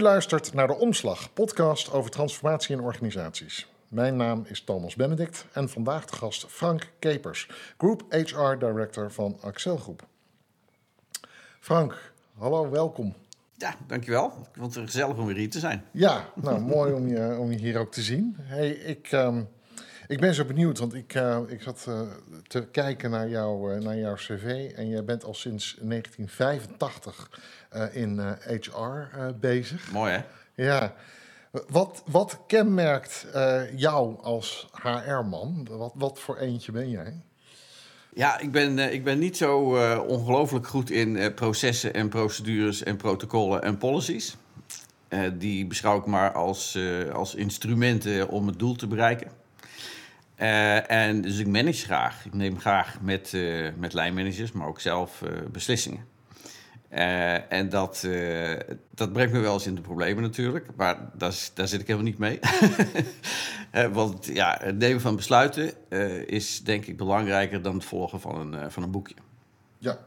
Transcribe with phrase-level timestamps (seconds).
[0.00, 3.72] U luistert naar de Omslag, podcast over transformatie in organisaties.
[3.88, 7.48] Mijn naam is Thomas Benedict en vandaag de gast Frank Kepers,
[7.78, 10.06] Group HR Director van Axel Groep.
[11.60, 13.14] Frank, hallo, welkom.
[13.56, 14.26] Ja, dankjewel.
[14.26, 15.84] Ik vond het gezellig om weer hier te zijn.
[15.90, 18.36] Ja, nou mooi om je, om je hier ook te zien.
[18.38, 19.48] Hey, ik, um,
[20.10, 22.00] ik ben zo benieuwd, want ik, uh, ik zat uh,
[22.46, 27.30] te kijken naar, jou, uh, naar jouw cv en jij bent al sinds 1985
[27.92, 29.92] in HR bezig.
[29.92, 30.22] Mooi hè?
[30.64, 30.94] Ja.
[31.68, 33.26] Wat, wat kenmerkt
[33.76, 35.66] jou als HR-man?
[35.70, 37.20] Wat, wat voor eentje ben jij?
[38.14, 39.58] Ja, ik ben, ik ben niet zo
[39.98, 44.36] ongelooflijk goed in processen en procedures en protocollen en policies.
[45.32, 46.78] die beschouw ik maar als,
[47.12, 49.39] als instrumenten om het doel te bereiken.
[50.40, 52.26] En dus ik manage graag.
[52.26, 53.36] Ik neem graag met,
[53.76, 56.04] met lijnmanagers, maar ook zelf beslissingen.
[56.92, 58.08] Uh, en dat,
[58.94, 60.66] dat brengt me wel eens in de problemen natuurlijk.
[60.76, 62.38] Maar daar, daar zit ik helemaal niet mee.
[63.92, 65.90] want ja, het nemen van besluiten
[66.28, 69.14] is denk ik belangrijker dan het volgen van een, van een boekje.
[69.78, 69.98] Ja,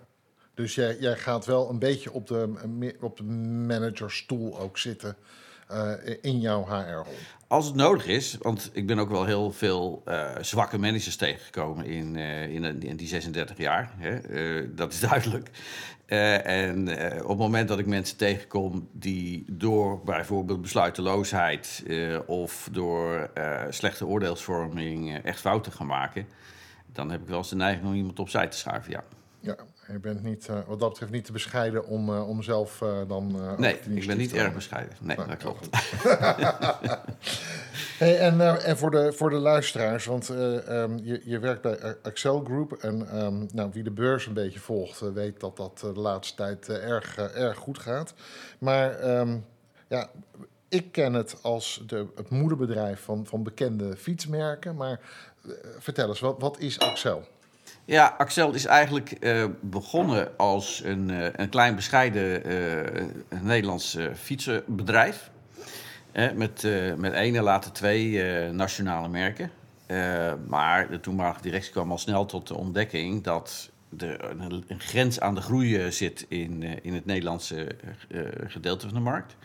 [0.53, 2.53] dus jij, jij gaat wel een beetje op de,
[3.01, 5.15] op de managerstoel ook zitten
[6.21, 7.15] in jouw HR-rol.
[7.53, 10.03] Als het nodig is, want ik ben ook wel heel veel
[10.41, 13.93] zwakke managers tegengekomen in, in, in, die 36 jaar.
[13.97, 14.73] Hè?
[14.75, 15.49] dat is duidelijk.
[16.05, 16.89] En
[17.21, 21.83] op het moment dat ik mensen tegenkom die door bijvoorbeeld besluiteloosheid
[22.25, 23.29] of door
[23.69, 26.27] slechte oordeelsvorming echt fouten gaan maken,
[26.85, 28.91] dan heb ik wel eens de neiging om iemand opzij te schuiven.
[28.91, 29.03] Ja.
[29.39, 29.55] Ja,
[29.91, 33.55] je bent niet, wat dat betreft niet te bescheiden om, om zelf dan.
[33.57, 34.95] nee, ik ben niet erg bescheiden.
[34.99, 35.69] Nee, nou, dat klopt.
[37.97, 42.43] Hey, en, en voor, de, voor de luisteraars, want um, je, je werkt bij Excel
[42.43, 42.71] Group.
[42.71, 46.69] En um, nou, wie de beurs een beetje volgt, weet dat dat de laatste tijd
[46.69, 48.13] erg, erg goed gaat.
[48.57, 49.45] Maar um,
[49.87, 50.09] ja,
[50.69, 54.75] ik ken het als de, het moederbedrijf van, van bekende fietsmerken.
[54.75, 54.99] Maar
[55.77, 57.23] vertel eens, wat, wat is Axel?
[57.85, 65.31] Ja, Axel is eigenlijk uh, begonnen als een, uh, een klein bescheiden uh, Nederlands fietsenbedrijf
[66.13, 66.67] met,
[66.97, 69.51] met één en later twee nationale merken.
[70.47, 75.19] Maar de toenmalige directie kwam al snel tot de ontdekking dat er een, een grens
[75.19, 77.67] aan de groei zit in, in het Nederlandse
[78.47, 79.35] gedeelte van de markt.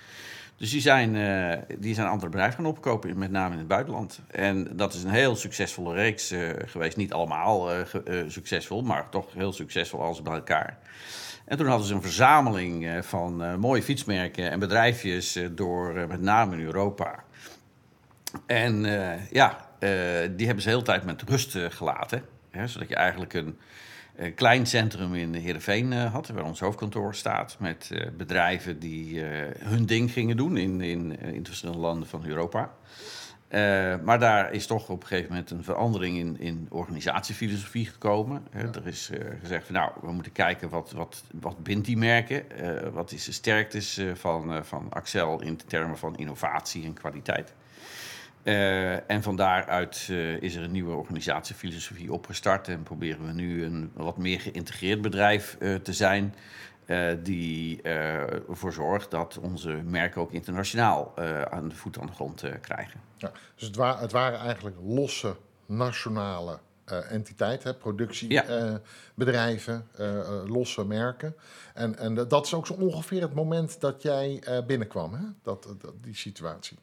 [0.59, 1.13] Dus die zijn,
[1.79, 4.21] die zijn andere bedrijven gaan opkopen, met name in het buitenland.
[4.31, 6.97] En dat is een heel succesvolle reeks geweest.
[6.97, 7.69] Niet allemaal
[8.27, 10.79] succesvol, maar toch heel succesvol als bij elkaar.
[11.49, 16.07] En toen hadden ze een verzameling eh, van uh, mooie fietsmerken en bedrijfjes uh, door
[16.09, 17.25] met name in Europa.
[18.47, 18.83] En
[19.31, 19.67] ja,
[20.31, 22.23] die hebben ze de hele tijd met rust gelaten.
[22.51, 23.59] Hè, zodat je eigenlijk een,
[24.19, 27.57] een klein centrum in Heerenveen had, waar ons hoofdkantoor staat.
[27.59, 29.21] Met bedrijven die
[29.59, 32.71] hun ding gingen doen in, in, in verschillende landen van Europa.
[33.49, 38.47] Uh, maar daar is toch op een gegeven moment een verandering in, in organisatiefilosofie gekomen.
[38.53, 38.59] Ja.
[38.59, 42.45] er is uh, gezegd, van, nou, we moeten kijken wat, wat, wat bindt die merken.
[42.61, 47.55] Uh, wat is de sterktes van, van Axel in termen van innovatie en kwaliteit.
[48.43, 50.09] En van daaruit
[50.41, 52.69] is er een nieuwe organisatiefilosofie opgestart.
[52.69, 56.35] En proberen we nu een wat meer geïntegreerd bedrijf te zijn.
[57.23, 61.19] Die ervoor zorgt dat onze merken ook internationaal
[61.51, 63.01] aan de voet aan de grond krijgen.
[63.17, 66.59] Ja, dus het, wa het, waren eigenlijk losse nationale
[67.09, 70.25] entiteiten, productiebedrijven, ja.
[70.47, 71.35] losse merken.
[71.75, 75.25] En, en dat is ook zo ongeveer het moment dat jij binnenkwam, hè?
[75.43, 76.79] Dat, dat, die situatie.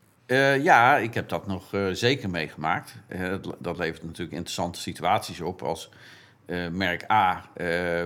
[0.62, 2.96] Ja, ik heb dat nog zeker meegemaakt.
[3.42, 5.90] Dat, dat levert natuurlijk interessante situaties op als
[6.72, 7.46] merk A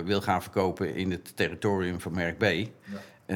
[0.04, 2.42] wil gaan verkopen in het territorium van merk B.
[2.42, 2.68] Ja.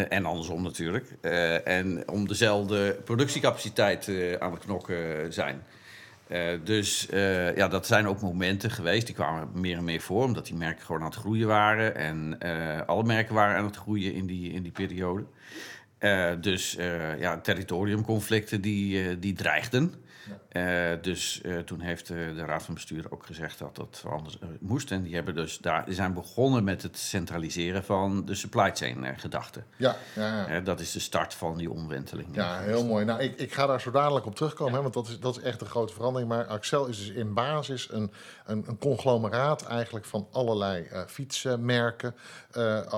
[0.08, 1.16] En andersom natuurlijk.
[1.64, 5.62] en om dezelfde productiecapaciteit aan het knokken zijn.
[6.64, 7.08] dus
[7.54, 9.06] ja, dat zijn ook momenten geweest.
[9.06, 11.96] Die kwamen meer en meer voor, omdat die merken gewoon aan het groeien waren.
[11.96, 12.38] En
[12.86, 15.24] alle merken waren aan het groeien in die, in die periode.
[16.40, 16.72] Dus
[17.18, 19.94] ja, territoriumconflicten die, die dreigden.
[20.54, 24.38] Uh, dus uh, toen heeft uh, de Raad van Bestuur ook gezegd dat dat anders
[24.60, 24.90] moest.
[24.90, 29.18] En die, hebben dus daar, die zijn begonnen met het centraliseren van de supply chain
[29.18, 29.62] gedachte.
[29.76, 30.60] Ja, ja, ja.
[30.60, 32.28] dat is de start van die omwenteling.
[32.32, 33.04] Ja, heel mooi.
[33.04, 34.76] Nou, ik, ik ga daar zo dadelijk op terugkomen, ja.
[34.76, 36.30] hè, want dat is, dat is echt een grote verandering.
[36.30, 38.12] Maar Axel is dus in basis een,
[38.46, 42.14] een, een conglomeraat eigenlijk van allerlei fietsmerken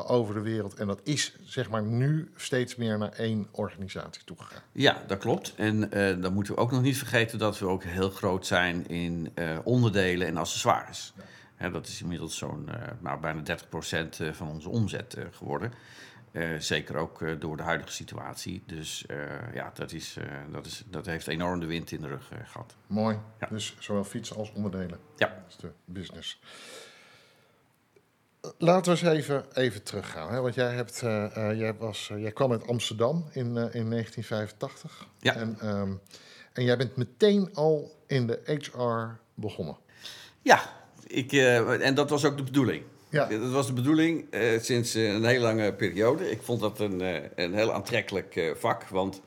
[0.07, 0.75] over de wereld.
[0.75, 4.63] En dat is zeg maar nu steeds meer naar één organisatie toegegaan.
[4.73, 5.55] Ja, dat klopt.
[5.57, 9.33] En dan moeten we ook nog niet vergeten dat we ook heel groot zijn in
[9.35, 11.15] uh, onderdelen en accessoires.
[11.59, 11.69] Ja.
[11.71, 15.73] dat is inmiddels zo'n uh, nou, bijna 30% van onze omzet geworden.
[16.59, 18.63] zeker ook door de huidige situatie.
[18.67, 19.05] Dus
[19.55, 20.17] ja, dat, is,
[20.53, 22.77] dat, is, dat heeft enorm de wind in de rug gehad.
[22.87, 23.19] Mooi.
[23.51, 24.99] Dus zowel fietsen als onderdelen.
[25.17, 25.27] Ja.
[25.27, 26.41] Dat is de business.
[28.59, 30.33] Laten we eens even, even teruggaan.
[30.33, 30.41] Hè?
[30.41, 31.01] Want jij, hebt,
[31.57, 35.07] jij, was, jij kwam uit Amsterdam in, in 1985.
[35.19, 35.35] Ja.
[35.35, 35.93] En, ehm,
[36.57, 39.77] en jij bent meteen al in de HR begonnen.
[40.43, 40.63] Ja,
[41.07, 42.83] ik, en dat was ook de bedoeling.
[43.11, 43.27] Ja.
[43.27, 46.31] Dat was de bedoeling uh, sinds uh, een hele lange periode.
[46.31, 47.01] Ik vond dat een,
[47.35, 48.85] een heel aantrekkelijk vak.
[48.85, 49.23] Want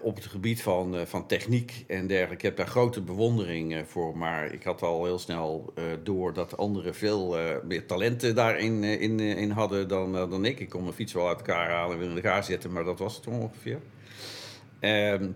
[0.00, 4.16] op het gebied van, van techniek en dergelijke, ik heb daar grote bewondering voor.
[4.16, 5.72] Maar ik had al heel snel
[6.02, 10.60] door dat anderen veel meer talenten daarin in, in hadden dan, dan ik.
[10.60, 12.98] Ik kon mijn fiets wel uit elkaar halen en weer in elkaar zetten, maar dat
[12.98, 13.80] was het ongeveer.
[14.80, 15.28] Ehm,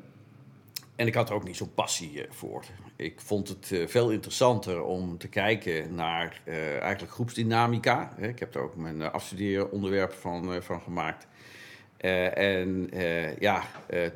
[0.96, 2.64] en ik had er ook niet zo'n passie voor
[2.96, 8.14] ik vond het uh, veel interessanter om te kijken naar uh, eigenlijk groepsdynamica.
[8.18, 11.26] Ik heb daar ook mijn afstudeeronderwerp van, van gemaakt.
[12.34, 12.90] en
[13.38, 13.62] ja,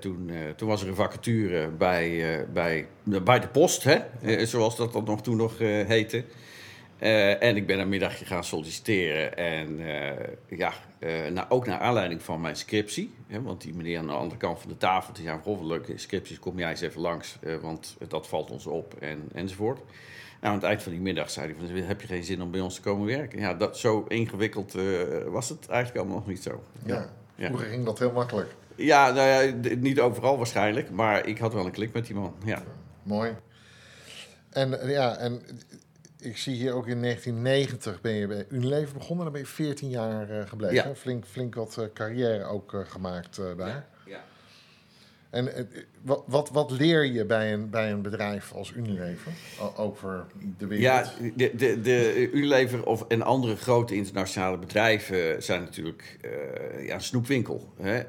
[0.00, 2.86] toen, toen was er een vacature bij, bij,
[3.22, 3.98] bij de post, hè?
[4.46, 6.24] zoals dat dan nog toen nog heette.
[7.02, 9.36] Uh, en ik ben een middagje gaan solliciteren.
[9.36, 13.14] En uh, ja, uh, nou, ook naar aanleiding van mijn scriptie.
[13.26, 15.38] Hè, want die meneer aan de andere kant van de tafel, die zei...
[15.42, 19.78] Goh, leuke scripties, kom jij eens even langs, want dat valt ons op en, enzovoort.
[20.40, 21.76] Nou, aan het eind van die middag zei hij van...
[21.86, 23.38] heb je geen zin om bij ons te komen werken?
[23.38, 24.74] Ja, dat, zo ingewikkeld
[25.26, 26.62] was het eigenlijk allemaal nog niet zo.
[26.84, 27.46] Ja, ja.
[27.46, 28.54] vroeger ging dat heel makkelijk.
[28.74, 30.90] Ja, nou ja, niet overal waarschijnlijk.
[30.90, 32.62] Maar ik had wel een klik met die man, ja.
[33.02, 33.36] Mooi.
[34.50, 35.42] En ja, en
[36.22, 39.24] ik zie hier ook in 1990 ben je bij Unilever begonnen.
[39.24, 40.88] Dan ben je 14 jaar uh, gebleven.
[40.88, 40.94] Ja.
[40.94, 43.56] Flink, flink wat uh, carrière ook uh, gemaakt daar.
[43.56, 43.86] Ja.
[44.06, 44.24] ja.
[45.30, 45.68] En
[46.02, 49.32] wat, wat, wat leer je bij een, bij een bedrijf als Unilever
[49.76, 50.26] over
[50.58, 51.12] de wereld?
[51.18, 56.18] Ja, de, de, de Unilever of, en andere grote internationale bedrijven zijn natuurlijk
[56.86, 57.72] ja, een snoepwinkel.
[57.80, 58.02] Hè?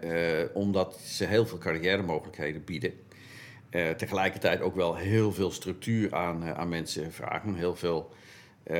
[0.53, 2.93] omdat ze heel veel carrière mogelijkheden bieden.
[3.71, 7.55] Uh, tegelijkertijd ook wel heel veel structuur aan, uh, aan mensen vragen.
[7.55, 8.11] Heel veel
[8.71, 8.77] uh,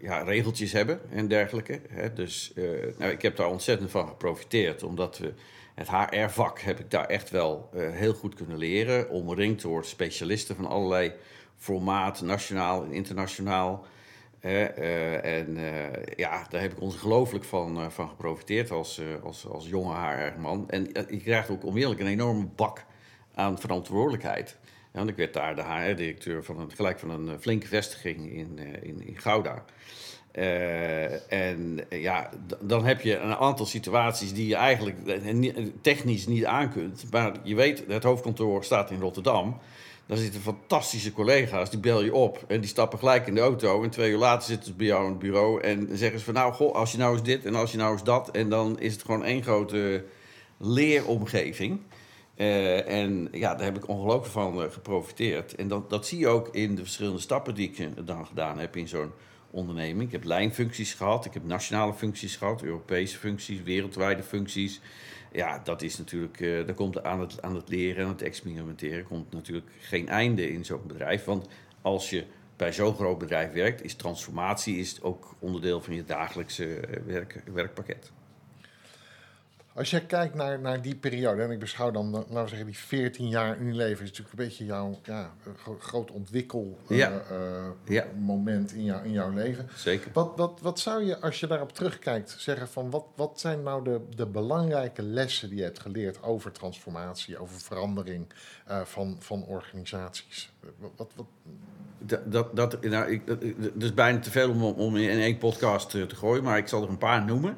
[0.00, 1.80] ja, regeltjes hebben en dergelijke.
[1.88, 2.12] Hè.
[2.12, 2.52] Dus
[2.98, 4.82] nou, ik heb daar ontzettend van geprofiteerd.
[4.82, 5.32] Omdat we
[5.74, 9.10] het HR-vak heb ik daar echt wel heel goed kunnen leren.
[9.10, 11.12] Omringd door specialisten van allerlei
[11.56, 13.86] formaat, nationaal en internationaal.
[14.40, 15.58] en
[16.16, 20.70] ja, daar heb ik ongelooflijk van, van geprofiteerd als, als, als jonge HR-man.
[20.70, 22.84] En je krijgt ook onmiddellijk een enorme bak
[23.40, 24.56] aan verantwoordelijkheid.
[24.64, 28.58] Ja, want ik werd daar de HR-directeur van een, gelijk van een flinke vestiging in,
[28.82, 29.64] in, in Gouda.
[30.34, 34.96] Uh, en ja, dan heb je een aantal situaties die je eigenlijk
[35.80, 37.04] technisch niet aan kunt.
[37.10, 39.58] Maar je weet, het hoofdkantoor staat in Rotterdam.
[40.06, 43.82] Daar zitten fantastische collega's, die bel je op en die stappen gelijk in de auto.
[43.82, 46.34] En twee uur later zitten ze bij jou in het bureau en zeggen ze van...
[46.34, 48.30] nou, goh, als je nou eens dit en als je nou eens dat...
[48.30, 50.04] en dan is het gewoon één grote
[50.56, 51.80] leeromgeving...
[52.40, 55.54] Uh, en ja, daar heb ik ongelooflijk van uh, geprofiteerd.
[55.54, 58.58] En dat, dat zie je ook in de verschillende stappen die ik uh, dan gedaan
[58.58, 59.12] heb in zo'n
[59.50, 60.02] onderneming.
[60.02, 64.80] Ik heb lijnfuncties gehad, ik heb nationale functies gehad, Europese functies, wereldwijde functies.
[65.32, 69.32] Ja, dat is natuurlijk, daar komt aan het, aan het leren en het experimenteren komt
[69.32, 71.24] natuurlijk geen einde in zo'n bedrijf.
[71.24, 71.48] Want
[71.82, 72.24] als je
[72.56, 78.12] bij zo'n groot bedrijf werkt, is transformatie is ook onderdeel van je dagelijkse werk, werkpakket.
[79.74, 82.78] Als je kijkt naar, naar die periode, en ik beschouw dan, laten we zeggen, die
[82.78, 85.32] 14 jaar Unilever, is natuurlijk een beetje jouw ja,
[85.78, 87.22] groot ontwikkelmoment ja.
[87.30, 88.04] uh, ja.
[88.74, 89.68] in, jou, in jouw leven.
[89.74, 90.10] Zeker.
[90.12, 93.84] Wat, wat, wat zou je, als je daarop terugkijkt, zeggen van wat, wat zijn nou
[93.84, 98.26] de, de belangrijke lessen die je hebt geleerd over transformatie, over verandering
[98.68, 100.52] uh, van, van organisaties?
[100.78, 101.26] Wat, wat,
[101.98, 103.22] dat, dat, dat, nou, ik,
[103.74, 106.82] het is bijna te veel om, om in één podcast te gooien, maar ik zal
[106.82, 107.56] er een paar noemen.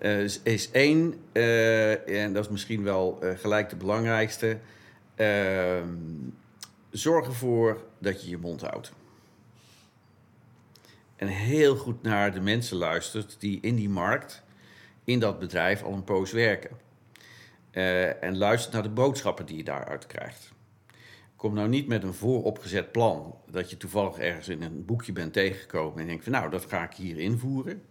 [0.00, 4.58] Uh, is, één, uh, en dat is misschien wel uh, gelijk de belangrijkste.
[5.14, 5.88] Ehm,
[6.90, 8.92] zorg ervoor dat je je mond houdt.
[11.16, 14.42] En heel goed naar de mensen luistert die in die markt,
[15.04, 16.70] in dat bedrijf al een poos werken.
[18.20, 20.52] en luistert naar de boodschappen die je daaruit krijgt.
[21.36, 25.32] Kom nou niet met een vooropgezet plan dat je toevallig ergens in een boekje bent
[25.32, 27.82] tegengekomen en denkt van nou, dat ga ik hier invoeren.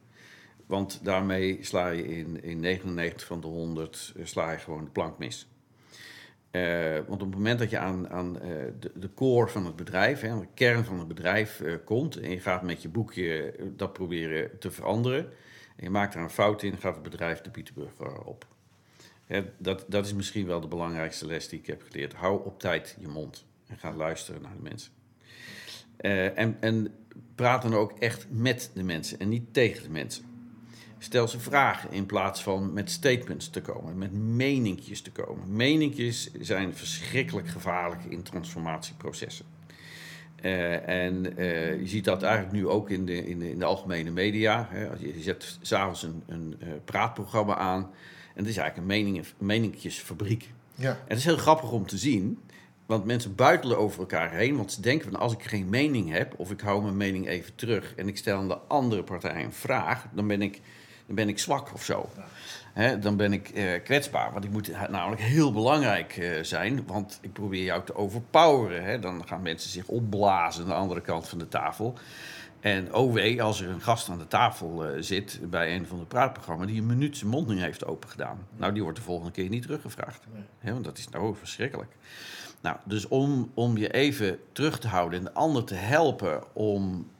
[0.73, 5.17] Want daarmee sla je in, in 99 van de 100 sla je gewoon de plank
[5.17, 5.47] mis.
[6.51, 8.41] Uh, want op het moment dat je aan, aan uh,
[8.79, 12.39] de, de, core van het bedrijf, hè, de kern van het bedrijf komt en je
[12.39, 15.25] gaat met je boekje dat proberen te veranderen
[15.75, 18.47] en je maakt daar een fout in, gaat het bedrijf de Pieterburger op.
[19.25, 22.13] Hè, dat, dat is misschien wel de belangrijkste les die ik heb geleerd.
[22.13, 24.91] Hou op tijd je mond en ga luisteren naar de mensen.
[26.35, 26.95] en, en
[27.35, 30.32] praat dan ook echt met de mensen en niet tegen de mensen.
[31.03, 35.55] Stel ze vragen in plaats van met statements te komen, met meninkjes te komen.
[35.55, 39.45] Meninkjes zijn verschrikkelijk gevaarlijk in transformatieprocessen.
[40.41, 43.65] Uh, en uh, je ziet dat eigenlijk nu ook in de, in de, in de
[43.65, 44.67] algemene media.
[44.69, 44.83] Hè.
[44.99, 47.81] Je zet s'avonds een, een uh, praatprogramma aan.
[48.33, 50.49] En het is eigenlijk een meningen, meninkjesfabriek.
[50.75, 50.89] Ja.
[50.89, 52.39] En het is heel grappig om te zien.
[52.85, 54.55] Want mensen buitelen over elkaar heen.
[54.55, 56.33] Want ze denken van als ik geen mening heb.
[56.37, 57.95] Of ik hou mijn mening even terug.
[57.95, 60.07] En ik stel aan de andere partij een vraag.
[60.13, 60.61] Dan ben ik,
[61.05, 62.09] dan ben ik zwak of zo.
[62.99, 64.31] Dan ben ik uh, kwetsbaar.
[64.33, 69.01] Want ik moet namelijk heel belangrijk uh, zijn, want ik probeer jou te overpoweren.
[69.01, 71.97] Dan gaan mensen zich opblazen aan de andere kant van de tafel.
[72.59, 75.99] En oh wee, als er een gast aan de tafel uh, zit bij een van
[75.99, 78.47] de praatprogramma's die een minuut zijn mond niet heeft opengedaan.
[78.57, 80.23] Nou, die wordt de volgende keer niet teruggevraagd.
[80.61, 81.91] Want dat is nou verschrikkelijk.
[82.63, 87.11] Nou, dus om, om je even terug te houden en de ander te helpen om,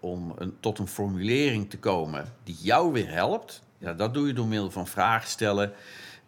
[0.00, 4.32] om een, tot een formulering te komen die jou weer helpt, ja, dat doe je
[4.32, 5.72] door middel van vragen stellen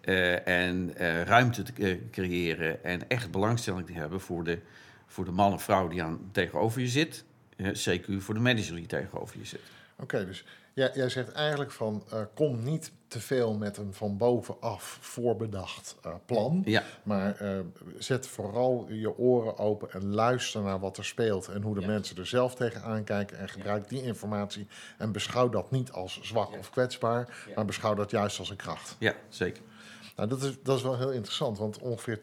[0.05, 4.59] uh, en uh, ruimte te creëren en echt belangstelling te hebben voor de,
[5.07, 7.25] voor de man of vrouw die aan, tegenover je zit.
[7.63, 9.61] CQ voor de manager die tegenover je zit.
[9.97, 12.05] Oké, dus jij, jij zegt eigenlijk van
[12.35, 16.62] kom niet te veel met een van bovenaf voorbedacht uh, plan.
[16.64, 16.83] Ja.
[17.02, 17.59] Maar uh,
[17.99, 22.16] zet vooral je oren open en luister naar wat er speelt en hoe de mensen
[22.16, 23.38] er zelf tegenaan kijken.
[23.38, 24.66] En gebruik die informatie
[24.99, 28.97] en beschouw dat niet als zwak of kwetsbaar, maar beschouw dat juist als een kracht.
[28.99, 29.62] Ja, zeker.
[30.16, 32.19] Nou, dat is, dat is wel heel interessant, want ongeveer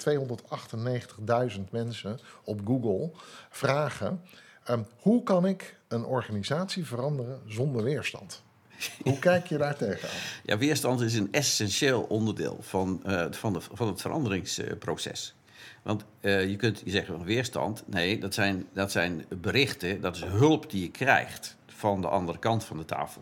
[1.56, 3.12] 298.000 mensen op Google
[3.50, 4.22] vragen:
[4.70, 8.44] um, hoe kan ik een organisatie veranderen zonder weerstand?
[9.04, 10.16] Hoe kijk je daar tegenaan?
[10.44, 15.36] Ja, weerstand is een essentieel onderdeel van, uh, van, de, van het veranderingsproces.
[15.82, 17.84] Want uh, je kunt zeggen van weerstand.
[17.86, 22.40] Nee, dat zijn, dat zijn berichten, dat is hulp die je krijgt van de andere
[22.40, 23.22] kant van de tafel.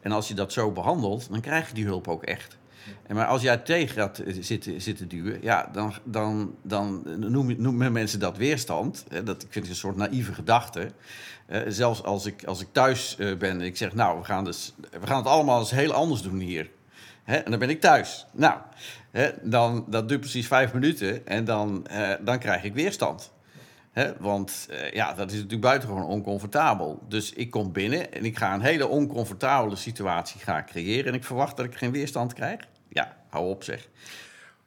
[0.00, 2.56] En als je dat zo behandelt, dan krijg je die hulp ook echt.
[3.06, 7.02] En maar als jij tegen gaat eh, zitten, zitten duwen, ja, dan, dan, dan
[7.58, 9.04] noemen, mensen dat weerstand.
[9.24, 10.90] Dat, ik vind het een soort naïeve gedachte.
[11.48, 14.44] Uh, zelfs als ik, als ik thuis uh, ben en ik zeg, nou, we gaan,
[14.44, 16.70] dus, we gaan het allemaal eens heel anders doen hier.
[17.24, 18.26] En dan ben ik thuis.
[18.32, 18.58] Nou,
[19.42, 21.86] dan, dat duurt precies vijf minuten en dan,
[22.20, 23.32] dan krijg ik weerstand.
[24.18, 27.02] Want ja, dat is natuurlijk buitengewoon oncomfortabel.
[27.08, 31.06] Dus ik kom binnen en ik ga een hele oncomfortabele situatie gaan creëren.
[31.06, 32.60] En ik verwacht dat ik geen weerstand krijg.
[33.32, 33.88] Hou op zeg.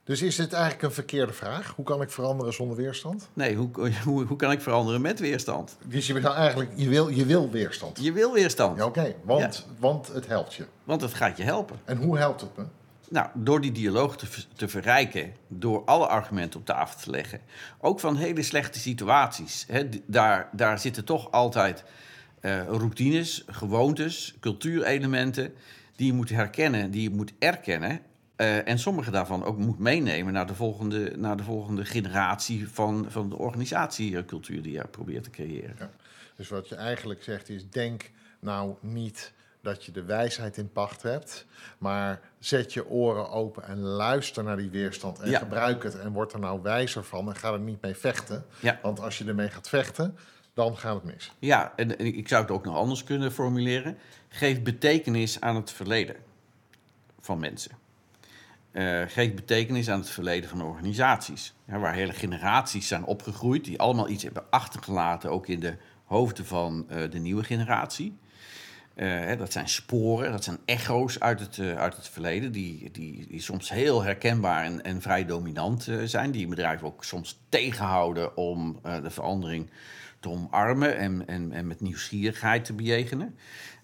[0.03, 1.73] Dus is dit eigenlijk een verkeerde vraag?
[1.75, 3.29] Hoe kan ik veranderen zonder weerstand?
[3.33, 3.69] Nee, hoe,
[4.05, 5.77] hoe, hoe kan ik veranderen met weerstand?
[5.83, 7.99] Dus je wil eigenlijk, je wil, je wil weerstand?
[8.01, 8.77] Je wil weerstand.
[8.77, 10.65] Ja, Oké, want, want het helpt je.
[10.83, 11.79] Want het gaat je helpen.
[11.83, 12.63] En hoe helpt het me?
[13.09, 17.41] Nou, door die dialoog te, te verrijken, door alle argumenten op tafel te leggen.
[17.79, 19.65] Ook van hele slechte situaties.
[19.67, 21.83] Hè, daar, daar zitten toch altijd
[22.41, 25.53] uh, routines, gewoontes, cultuurelementen
[25.95, 27.99] die je moet herkennen, die je moet erkennen.
[28.37, 33.05] Uh, en sommige daarvan ook moet meenemen naar de volgende, naar de volgende generatie van,
[33.09, 35.75] van de organisatiecultuur die je probeert te creëren.
[35.79, 35.89] Ja.
[36.35, 41.01] Dus wat je eigenlijk zegt is: denk nou niet dat je de wijsheid in pacht
[41.01, 41.45] hebt,
[41.77, 46.33] maar zet je oren open en luister naar die weerstand en gebruik het en word
[46.33, 48.45] er nou wijzer van en ga er niet mee vechten.
[48.59, 48.79] Ja.
[48.81, 50.17] Want als je ermee gaat vechten,
[50.53, 51.31] dan gaat het mis.
[51.39, 53.97] Ja, en ik zou het ook nog anders kunnen formuleren.
[54.27, 56.15] Geef betekenis aan het verleden
[57.19, 57.84] van mensen.
[58.75, 61.53] Uh, geef betekenis aan het verleden van organisaties.
[61.65, 66.85] Waar hele generaties zijn opgegroeid, die allemaal iets hebben achtergelaten, ook in de hoofden van
[66.91, 68.17] uh, de nieuwe generatie.
[68.95, 73.41] Uh, dat zijn sporen, dat zijn echo's uit het, uit het verleden, die, die, die
[73.41, 79.09] soms heel herkenbaar en, en vrij dominant zijn, die bedrijven ook soms tegenhouden om de
[79.09, 79.69] verandering
[80.27, 83.35] omarmen en, en, en met nieuwsgierigheid te bejegenen.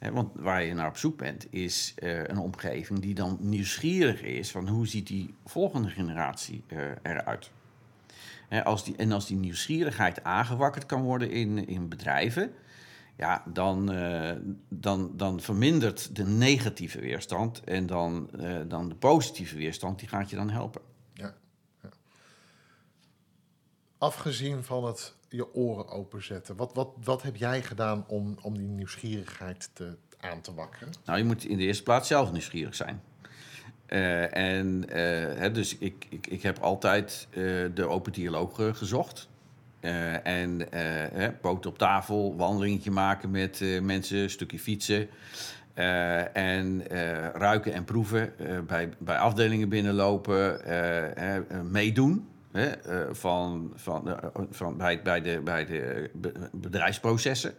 [0.10, 4.52] Want waar je naar op zoek bent, is uh, een omgeving die dan nieuwsgierig is
[4.52, 7.52] van hoe ziet die volgende generatie uh, eruit.
[8.64, 12.54] als die, en als die nieuwsgierigheid aangewakkerd kan worden in, in bedrijven,
[13.18, 14.32] ja, dan, uh,
[14.70, 18.30] dan, dan vermindert de negatieve weerstand en dan,
[18.68, 20.82] dan de positieve weerstand, die gaat je dan helpen.
[21.14, 21.34] Ja.
[23.98, 26.56] Afgezien van het je oren openzetten.
[26.56, 30.94] Wat, wat, wat heb jij gedaan om, om die nieuwsgierigheid te, aan te wakkeren?
[31.06, 33.02] Nou, je moet in de eerste plaats zelf nieuwsgierig zijn.
[33.88, 34.96] Uh, en uh,
[35.40, 39.30] hè, dus ik, ik, ik heb altijd uh, de open dialoog gezocht.
[40.24, 40.68] en
[41.42, 45.10] poot op tafel, wandelingetje maken met mensen, een stukje fietsen.
[46.34, 46.88] en
[47.34, 48.34] ruiken en proeven,
[48.68, 50.62] bij, bij afdelingen binnenlopen,
[51.72, 52.31] meedoen.
[52.52, 52.72] Hè,
[53.16, 54.20] van, van,
[54.52, 56.10] van, bij, bij, de, bij de
[56.52, 57.54] bedrijfsprocessen.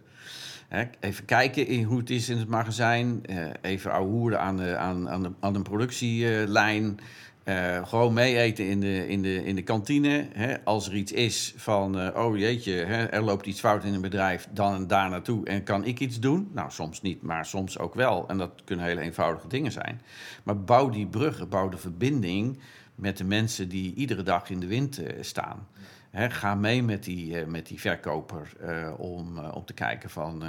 [0.68, 3.22] Hè, even kijken in hoe het is in het magazijn.
[3.60, 6.98] Even ouwehoeren aan de, aan, aan, de, aan de productielijn.
[7.44, 10.26] Uh, gewoon mee eten in de, in de, in de kantine.
[10.32, 10.64] Hè.
[10.64, 14.00] Als er iets is van, uh, oh jeetje, hè, er loopt iets fout in een
[14.00, 16.50] bedrijf, dan daar naartoe en kan ik iets doen?
[16.52, 18.28] Nou, soms niet, maar soms ook wel.
[18.28, 20.00] En dat kunnen hele eenvoudige dingen zijn.
[20.42, 22.58] Maar bouw die bruggen, bouw de verbinding
[22.94, 25.68] met de mensen die iedere dag in de wind uh, staan.
[26.14, 28.52] Ga mee met die, met die verkoper
[28.96, 30.44] om, om te kijken van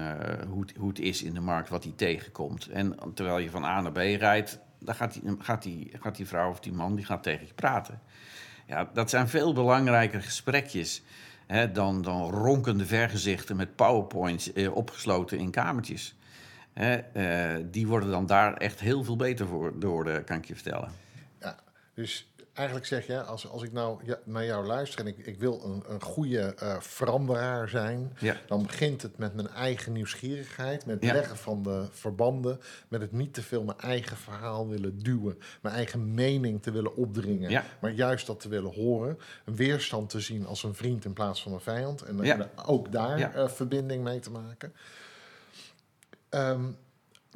[0.50, 2.68] hoe, het, hoe het is in de markt, wat hij tegenkomt.
[2.68, 6.50] En terwijl je van A naar B rijdt, dan gaat die, gaat, gaat die vrouw
[6.50, 8.02] of die man die gaat tegen je praten.
[8.66, 11.04] Ja, dat zijn veel belangrijker gesprekjes
[11.48, 16.16] hè, dan, dan ronkende vergezichten met powerpoints eh, opgesloten in kamertjes.
[16.74, 20.46] Hè, eh, die worden dan daar echt heel veel beter voor door, uh, kan ik
[20.46, 20.92] je vertellen.
[21.40, 21.56] Ja,
[21.94, 25.40] dus eigenlijk zeg je, als, als ik nou ja, naar jou luister en ik, ik
[25.40, 28.36] wil een, een goede uh, veranderaar zijn, Ja.
[28.48, 31.14] dan begint het met mijn eigen nieuwsgierigheid, met het Ja.
[31.14, 35.76] leggen van de verbanden, met het niet te veel mijn eigen verhaal willen duwen, mijn
[35.76, 40.46] eigen mening te willen opdringen, maar juist dat te willen horen, een weerstand te zien
[40.46, 44.32] als een vriend in plaats van een vijand en, ook daar eh, verbinding mee te
[44.32, 44.74] maken.
[46.30, 46.66] Ehm,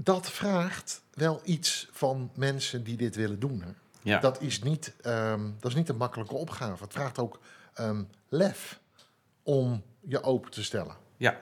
[0.01, 3.61] dat vraagt wel iets van mensen die dit willen doen.
[3.61, 3.69] Hè?
[4.07, 4.19] Ja.
[4.19, 6.83] Dat, is niet, ehm, dat is niet een makkelijke opgave.
[6.83, 7.39] Het vraagt ook
[7.73, 8.79] ehm, lef
[9.43, 10.95] om je open te stellen.
[11.17, 11.37] Ja.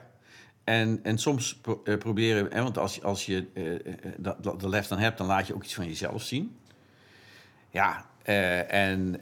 [0.64, 4.42] En, en soms pro- eh, proberen, hè, want als, je- als je eh, eh, dat,
[4.42, 6.58] dat de lef dan hebt, dan laat je ook iets van jezelf zien.
[7.70, 8.06] Ja,
[8.68, 9.20] en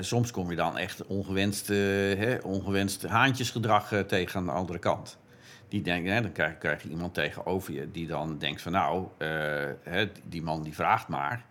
[0.00, 5.18] soms kom je dan echt ongewenst, hè, ongewenst haantjesgedrag tegen aan de andere kant.
[5.68, 9.08] Die denken, hè, dan krijg, krijg je iemand tegenover je die dan denkt van nou,
[9.82, 11.44] hè, die man die vraagt maar.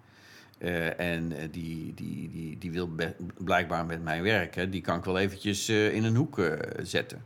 [0.65, 2.89] Eh, en eh, die, die, die, die wil
[3.37, 4.71] blijkbaar met mij werken.
[4.71, 6.41] Die kan ik wel eventjes eh, in een hoek
[6.81, 7.25] zetten.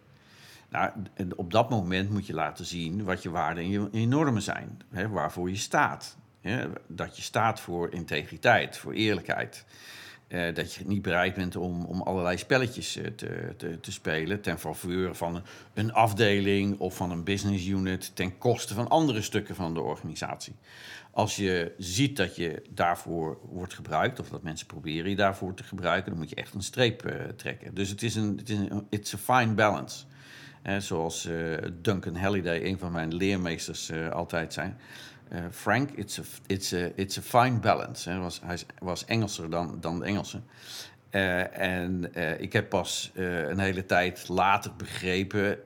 [0.69, 0.91] Nou,
[1.35, 4.79] op dat moment moet je laten zien wat je waarden en je normen zijn.
[4.89, 6.17] Hè, waarvoor je staat.
[6.41, 9.65] Hè, dat je staat voor integriteit, voor eerlijkheid.
[10.29, 14.41] Eh, dat je niet bereid bent om, om allerlei spelletjes eh, te, te, te spelen
[14.41, 15.41] ten faveur van
[15.73, 20.55] een, afdeling of van een business unit ten koste van andere stukken van de organisatie.
[21.11, 25.63] Als je ziet dat je daarvoor wordt gebruikt, of dat mensen proberen je daarvoor te
[25.63, 27.73] gebruiken, dan moet je echt een streep eh, trekken.
[27.73, 28.57] Dus het is een, het is
[28.89, 30.05] it's a fine balance.
[30.79, 31.29] Zoals
[31.81, 34.73] Duncan Halliday, een van mijn leermeesters, altijd zei.
[35.29, 38.09] Eh, Frank, it's a, it's, it's a fine balance.
[38.09, 38.19] Hè.
[38.19, 40.45] Was, hij was Engelser dan, dan de Engelsen.
[41.09, 45.59] Eh, en eh, ik heb pas een hele tijd later begrepen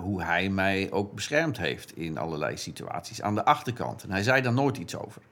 [0.00, 4.02] hoe hij mij ook beschermd heeft in allerlei situaties aan de achterkant.
[4.02, 5.22] En hij zei daar nooit iets over.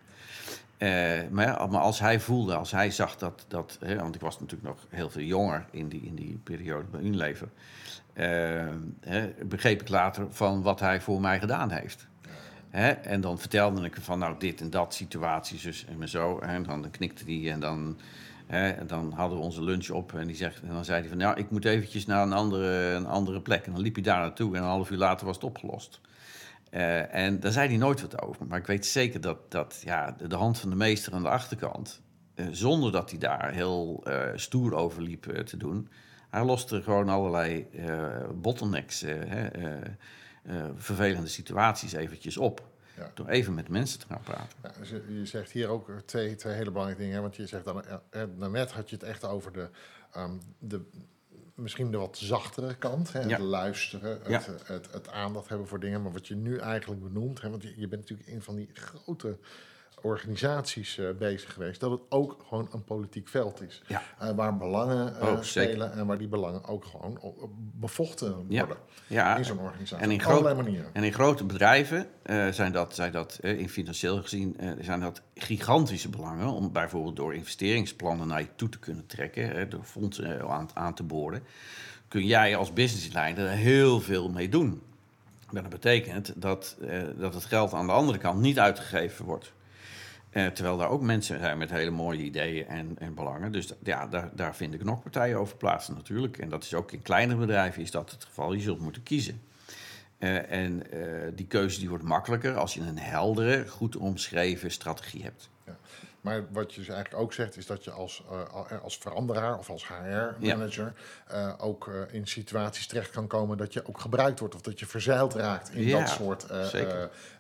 [1.31, 4.69] Maar, maar als hij voelde, als hij zag dat, dat hè, want ik was natuurlijk
[4.69, 7.49] nog heel veel jonger in die, in die periode bij Unilever,
[9.01, 12.09] hè, begreep ik later van wat hij voor mij gedaan heeft.
[12.71, 12.91] Hè?
[12.91, 16.39] En dan vertelde ik van nou dit en dat situaties, en zo.
[16.39, 17.99] En dan knikte hij en dan,
[18.47, 20.15] hè, dan hadden we onze lunch op.
[20.15, 22.95] En, die zegt, en dan zei hij van nou ik moet eventjes naar een andere,
[22.95, 23.67] een andere plek.
[23.67, 26.01] En dan liep hij daar naartoe en een half uur later was het opgelost.
[26.71, 28.47] Eh, en daar zei hij nooit wat over.
[28.47, 32.03] Maar ik weet zeker dat, dat ja, de, hand van de meester aan de achterkant...
[32.35, 35.89] eh, zonder dat hij daar heel eh, stoer over liep te doen...
[36.31, 37.67] hij loste gewoon allerlei
[38.35, 39.05] bottlenecks,
[40.49, 42.67] eh, eh, vervelende situaties eventjes op.
[42.97, 43.11] Ja.
[43.15, 44.59] Door even met mensen te gaan praten.
[44.63, 47.17] Ja, dus je zegt hier ook twee, twee hele belangrijke dingen.
[47.17, 49.69] hè, Want je zegt dan, ja, eh, daarnet had je het echt over de,
[50.13, 50.83] ehm, de
[51.55, 53.13] misschien de wat zachtere kant.
[53.13, 53.29] Hè, Ja.
[53.29, 54.41] Het luisteren, het, Ja.
[54.43, 56.03] het, het, het aandacht hebben voor dingen.
[56.03, 58.71] Maar wat je nu eigenlijk benoemt, hè, want je, je bent natuurlijk een van die
[58.73, 59.39] grote
[60.03, 63.83] organisaties eh, bezig geweest, dat het ook gewoon een politiek veld is.
[63.87, 64.03] Ja.
[64.19, 65.45] Eh, waar belangen Oh, zeker.
[65.45, 67.19] spelen en waar die belangen ook gewoon
[67.57, 70.05] bevochten worden Ja, in zo'n organisatie.
[70.05, 70.91] en in Op allerlei manieren.
[70.93, 72.07] En in grote bedrijven
[72.51, 76.47] zijn dat, zijn dat in financieel gezien zijn dat gigantische belangen.
[76.49, 80.95] Om bijvoorbeeld door investeringsplannen naar je toe te kunnen trekken, hè, door fondsen aan, aan
[80.95, 81.43] te boren.
[82.09, 84.83] Kun jij als businessleider er heel veel mee doen.
[85.51, 89.53] Maar dat betekent dat, eh, dat het geld aan de andere kant niet uitgegeven wordt.
[90.31, 93.53] Eh, terwijl daar ook mensen zijn met hele mooie ideeën en, en belangen.
[93.53, 96.39] Dus ja, daar, daar vinden knokpartijen over plaats natuurlijk.
[96.39, 98.53] En dat is ook in kleinere bedrijven is dat het geval.
[98.53, 99.41] Je zult moeten kiezen.
[100.19, 105.23] Eh, en eh, die keuze die wordt makkelijker als je een heldere, goed omschreven strategie
[105.23, 105.51] hebt.
[105.67, 105.77] Ja.
[106.21, 109.71] Maar wat je dus eigenlijk ook zegt, is dat je als, uh, als veranderaar of
[109.71, 110.93] als HR-manager
[111.31, 111.47] ja.
[111.47, 114.79] uh, ook uh, in situaties terecht kan komen dat je ook gebruikt wordt of dat
[114.79, 116.47] je verzeild raakt in ja, dat soort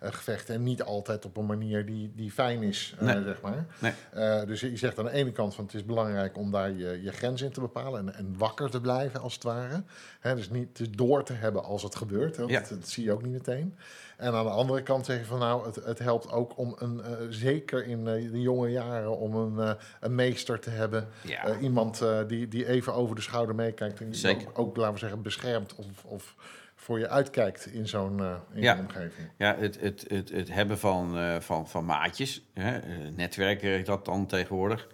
[0.01, 0.55] gevechten.
[0.55, 3.23] En niet altijd op een manier die, die fijn is, nee.
[3.23, 3.67] zeg maar.
[3.79, 4.47] Nee.
[4.47, 7.13] dus je zegt aan de ene kant van het is belangrijk om daar je, je
[7.13, 9.83] grens in te bepalen en, en wakker te blijven als het ware.
[10.21, 12.37] Hè, dus niet dus door te hebben als het gebeurt.
[12.37, 13.75] Hè, dat, dat zie je ook niet meteen.
[14.17, 17.03] En aan de andere kant zeg je van nou, het, het helpt ook om een,
[17.29, 21.09] zeker in de jonge jaren, om een, uh, een meester te hebben.
[21.23, 21.59] Ja.
[21.59, 24.01] iemand die, die even over de schouder meekijkt.
[24.01, 26.35] En die ook, ook, laten we zeggen, beschermt of, of
[26.75, 28.79] voor je uitkijkt in zo'n ja.
[28.79, 29.31] omgeving.
[29.37, 34.89] Ja, het, het, het, het hebben van, van, van maatjes, hè, netwerken dat dan tegenwoordig.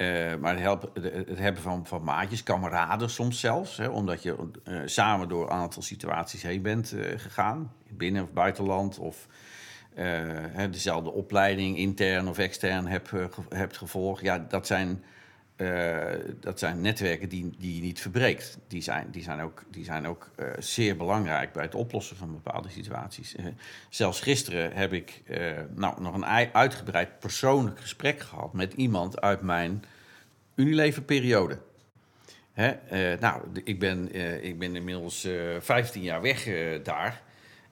[0.00, 3.76] Uh, maar het, helpen, het, hebben van, van maatjes, kameraden soms zelfs.
[3.76, 4.36] Hè, omdat je
[4.84, 7.72] samen door een aantal situaties heen bent gegaan.
[7.88, 8.98] Binnen of buitenland.
[8.98, 9.26] Of
[9.94, 14.22] hè, dezelfde opleiding, intern of extern, heb, hebt gevolgd.
[14.22, 15.04] Ja, dat zijn,
[16.40, 18.58] dat zijn netwerken die, die je niet verbreekt.
[18.68, 22.68] Die zijn, die zijn ook, die zijn ook zeer belangrijk bij het oplossen van bepaalde
[22.68, 23.34] situaties.
[23.88, 25.22] zelfs gisteren heb ik
[25.74, 29.84] nou, nog een uitgebreid persoonlijk gesprek gehad met iemand uit mijn
[30.54, 31.58] Unilever-periode.
[32.52, 33.16] Hè?
[33.16, 36.48] Nou, ik ben, ik ben inmiddels uh, eh, 15 jaar weg
[36.82, 37.22] daar.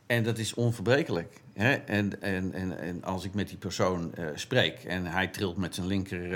[0.08, 1.40] En dat is onverbrekelijk.
[1.54, 1.72] Hè?
[1.72, 5.86] En, en, en, en als ik met die persoon spreek en hij trilt met zijn
[5.86, 6.30] linker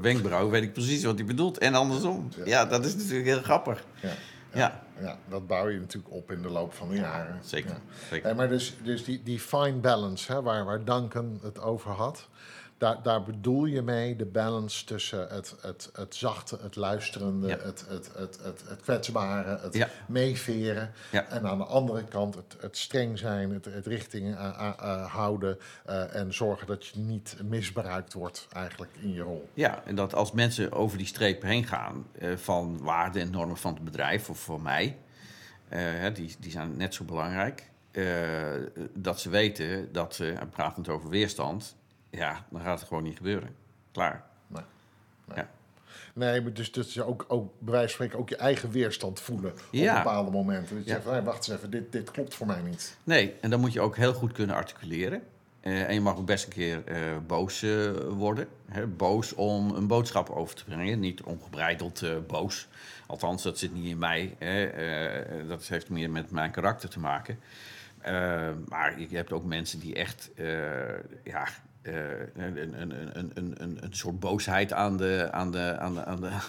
[0.00, 1.58] wenkbrauw, weet ik precies wat hij bedoelt.
[1.58, 2.28] En andersom.
[2.44, 3.84] Ja, dat is natuurlijk heel grappig.
[4.00, 4.12] Ja.
[4.54, 4.82] Ja.
[5.00, 5.18] ja.
[5.28, 7.38] dat bouw je natuurlijk op in de loop van de jaren.
[7.44, 7.76] Zeker.
[8.10, 8.36] Zeker.
[8.36, 12.28] maar dus, dus die, die fine balance, hè, waar, waar Duncan het over had.
[12.84, 17.62] Daar, daar bedoel je mee de balance tussen het, het, het zachte, het luisterende, het,
[17.88, 19.88] het, het, het, het kwetsbare, het ja.
[20.06, 20.92] meeveren.
[21.10, 24.36] En aan de andere kant het, het streng zijn, het, het richting
[25.06, 29.48] houden uh, en zorgen dat je niet misbruikt wordt eigenlijk in je rol.
[29.54, 33.56] Ja, en dat als mensen over die streep heen gaan uh, van waarden en normen
[33.56, 34.96] van het bedrijf of voor mij,
[35.72, 37.70] uh, die, die zijn net zo belangrijk.
[38.94, 41.76] dat ze weten dat, en pratend over weerstand,
[42.16, 43.56] ja, dan gaat het gewoon niet gebeuren.
[43.92, 44.24] Klaar.
[44.46, 44.62] Nee.
[46.14, 46.50] Nee, ja.
[46.50, 49.70] dus dat je ook, ook bij wijze van spreken ook je eigen weerstand voelen op
[49.70, 50.76] bepaalde momenten.
[50.76, 52.96] Dat je zegt, hey, wacht eens even, dit, dit klopt voor mij niet.
[53.04, 55.22] Nee, en dan moet je ook heel goed kunnen articuleren.
[55.62, 56.96] Uh, en je mag ook best een keer uh,
[57.26, 58.48] boos uh, worden.
[58.66, 58.86] Hè?
[58.86, 61.00] Boos om een boodschap over te brengen.
[61.00, 62.68] Niet ongebreideld boos.
[63.06, 64.34] Althans, dat zit niet in mij.
[64.38, 65.46] Hè?
[65.46, 67.38] dat heeft meer met mijn karakter te maken.
[68.68, 70.30] maar je hebt ook mensen die echt
[71.22, 71.48] ja,
[71.84, 76.30] een, een, een, een, een soort boosheid aan de, aan de, aan de, aan de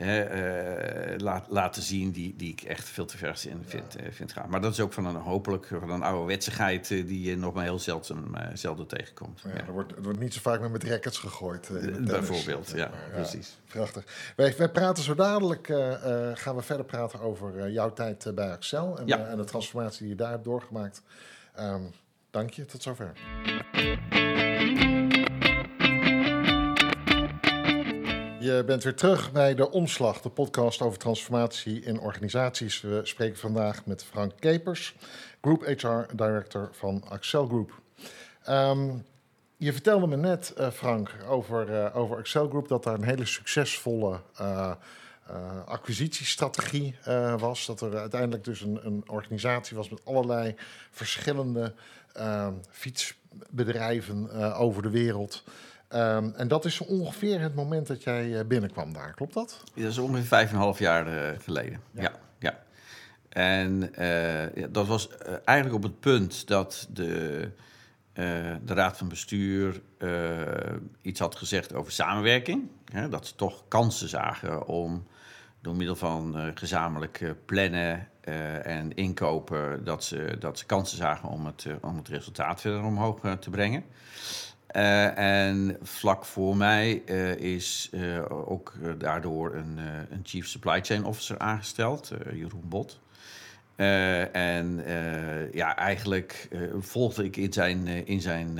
[0.00, 4.32] uh, laat, laten zien die, die ik echt veel te ver in vind, uh, vind
[4.32, 4.50] gaan.
[4.50, 7.78] Maar dat is ook van een hopelijk van een ouderwetsigheid die je nog maar heel
[7.78, 9.42] zeldzaam, zelden tegenkomt.
[9.44, 11.70] Ja, Er, wordt, er wordt niet zo vaak met, met rackets gegooid.
[12.00, 13.58] Bijvoorbeeld, ja, precies.
[13.68, 14.32] Prachtig.
[14.36, 15.66] Wij, wij praten zo dadelijk,
[16.34, 20.14] gaan we verder praten over jouw tijd bij Axel en, en de transformatie die je
[20.14, 21.02] daar hebt doorgemaakt.
[21.60, 21.92] Um,
[22.30, 23.12] dank je, tot zover.
[28.46, 32.80] Je bent weer terug bij de Omslag, de podcast over transformatie in organisaties.
[32.80, 34.94] We spreken vandaag met Frank Kepers,
[35.40, 37.80] Group HR Director van Axel Group.
[38.48, 39.04] Um,
[39.56, 43.26] je vertelde me net, uh, Frank, over, uh, over Axel Group dat daar een hele
[43.26, 44.72] succesvolle uh,
[45.64, 46.96] acquisitiestrategie
[47.38, 47.66] was.
[47.66, 50.54] Dat er uiteindelijk dus een, een, organisatie was met allerlei
[50.90, 51.74] verschillende
[52.12, 55.42] ehm, fietsbedrijven over de wereld.
[55.94, 59.62] Um, en dat is ongeveer het moment dat jij eh, binnenkwam daar, klopt dat?
[59.74, 61.80] Dat is ongeveer vijf en een half jaar uh, geleden.
[61.90, 62.12] Ja, ja.
[62.38, 62.58] ja.
[63.28, 65.08] En uh, ja, dat was
[65.44, 67.50] eigenlijk op het punt dat de,
[68.64, 69.80] de Raad van Bestuur
[71.02, 72.68] iets had gezegd over samenwerking.
[72.92, 75.06] Hè, dat ze toch kansen zagen om
[75.60, 78.08] door middel van gezamenlijk plannen
[78.62, 83.20] en inkopen, dat ze, dat ze kansen zagen om het, om het resultaat verder omhoog
[83.40, 83.84] te brengen.
[84.72, 89.78] Uh, en vlak voor mij uh, is uh, ook daardoor een,
[90.10, 93.00] een, Chief Supply Chain Officer aangesteld, Jeroen Bot.
[93.76, 94.84] en
[95.52, 96.48] ja, eigenlijk
[96.78, 98.58] volgde ik in zijn, in zijn,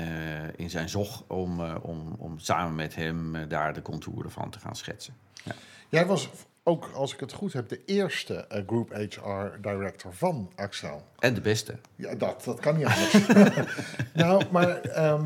[0.57, 4.77] in zijn zog om, om, om samen met hem daar de contouren van te gaan
[4.77, 5.15] schetsen.
[5.45, 5.53] Ja.
[5.89, 6.29] Jij was
[6.63, 11.07] ook, als ik het goed heb, de eerste Group HR Director van Axel.
[11.19, 11.79] En de beste.
[11.97, 13.27] Ja, dat, dat kan niet anders.
[14.15, 15.05] nou, maar...
[15.11, 15.25] Um,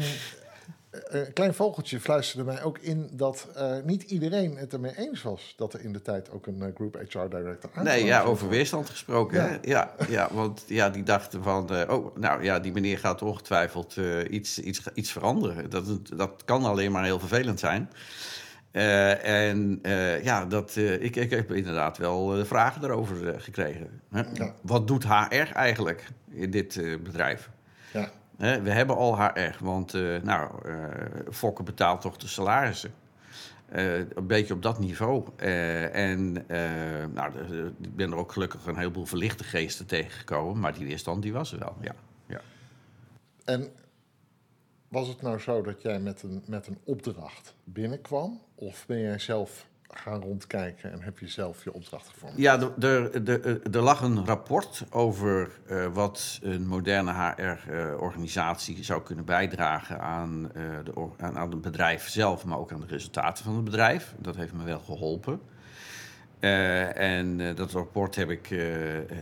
[0.91, 5.55] een klein vogeltje fluisterde mij ook in dat uh, niet iedereen het ermee eens was
[5.57, 8.49] dat er in de tijd ook een uh, Group HR Director aan Nee, ja, over
[8.49, 9.39] weerstand gesproken.
[9.39, 9.49] Ja.
[9.49, 9.59] Hè?
[9.63, 13.97] Ja, ja, want ja, die dachten van, uh, oh, nou ja, die meneer gaat ongetwijfeld
[14.31, 15.71] iets, iets, iets veranderen.
[15.71, 17.91] Dat, dat kan alleen maar heel vervelend zijn.
[18.73, 19.79] en
[20.23, 24.01] ja, dat, ik, ik heb inderdaad wel vragen erover gekregen.
[24.11, 24.23] Hè?
[24.33, 24.55] Ja.
[24.63, 27.51] Wat doet HR eigenlijk in dit bedrijf?
[27.93, 30.75] Ja we hebben al HR, want uh, nou, uh,
[31.31, 32.95] Fokker betaalt toch de salarissen.
[33.75, 35.25] Uh, een beetje op dat niveau.
[35.37, 36.33] en
[37.13, 37.33] nou,
[37.81, 41.53] ik ben er ook gelukkig een heleboel verlichte geesten tegengekomen, maar die weerstand die was
[41.53, 41.95] er wel, ja.
[42.27, 42.41] ja.
[43.45, 43.69] En
[44.89, 48.41] was het nou zo dat jij met een, met een opdracht binnenkwam?
[48.55, 52.37] Of ben jij zelf gaan rondkijken en heb je zelf je opdracht gevormd?
[52.37, 52.59] Ja,
[53.73, 60.51] er lag een rapport over uh, wat een moderne HR-organisatie uh, zou kunnen bijdragen aan,
[60.85, 64.15] de, aan, aan, het bedrijf zelf, maar ook aan de resultaten van het bedrijf.
[64.19, 65.41] Dat heeft me wel geholpen.
[66.39, 68.47] Eh, en dat rapport heb ik,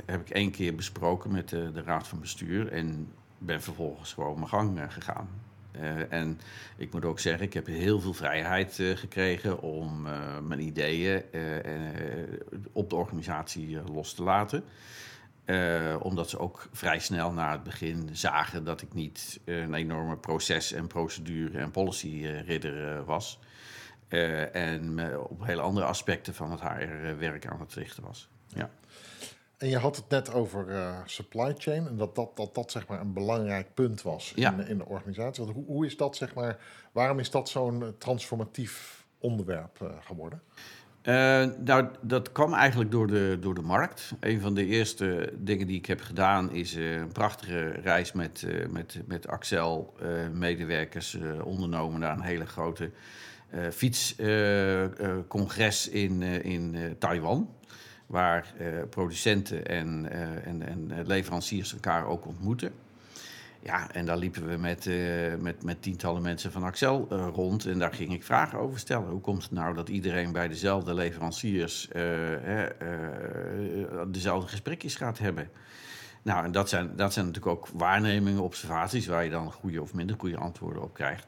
[0.07, 4.35] heb ik één keer besproken met de, de raad van bestuur en ben vervolgens gewoon
[4.35, 5.29] mijn gang gegaan.
[5.77, 6.41] Uh, en
[6.77, 11.23] ik moet ook zeggen, ik heb heel veel vrijheid uh, gekregen om uh, mijn ideeën
[12.73, 14.65] op de organisatie los te laten.
[16.01, 20.73] omdat ze ook vrij snel na het begin zagen dat ik niet een enorme proces-
[20.73, 23.39] en procedure- en policy-ridder was.
[24.53, 28.29] en op hele andere aspecten van het HR-werk aan het richten was.
[28.47, 28.71] Ja.
[29.59, 32.87] En je had het net over uh, supply chain en dat dat, dat dat zeg
[32.87, 35.45] maar een belangrijk punt was in, in, de organisatie.
[35.45, 36.59] hoe, hoe is dat zeg maar,
[36.93, 40.43] waarom is dat zo'n eh, transformatief onderwerp uh, geworden?
[41.03, 44.13] Uh, nou, dat kwam eigenlijk door de, door de markt.
[44.21, 49.01] Een van de eerste dingen die ik heb gedaan is een prachtige reis met, met,
[49.07, 52.91] met Axel-medewerkers ondernomen naar een hele grote
[53.71, 57.57] fietscongres in, in Taiwan
[58.09, 62.73] waar uh, producenten en, uh, en, en leveranciers elkaar ook ontmoeten.
[63.61, 67.79] Ja, en daar liepen we met, uh, met, met tientallen mensen van Axel rond en
[67.79, 69.09] daar ging ik vragen over stellen.
[69.09, 71.89] Hoe komt het nou dat iedereen bij dezelfde leveranciers
[74.09, 75.51] dezelfde gesprekjes gaat hebben?
[76.23, 79.95] Nou, en dat zijn, dat zijn natuurlijk ook waarnemingen, observaties waar je dan goede of
[79.95, 81.27] minder goede antwoorden op krijgt.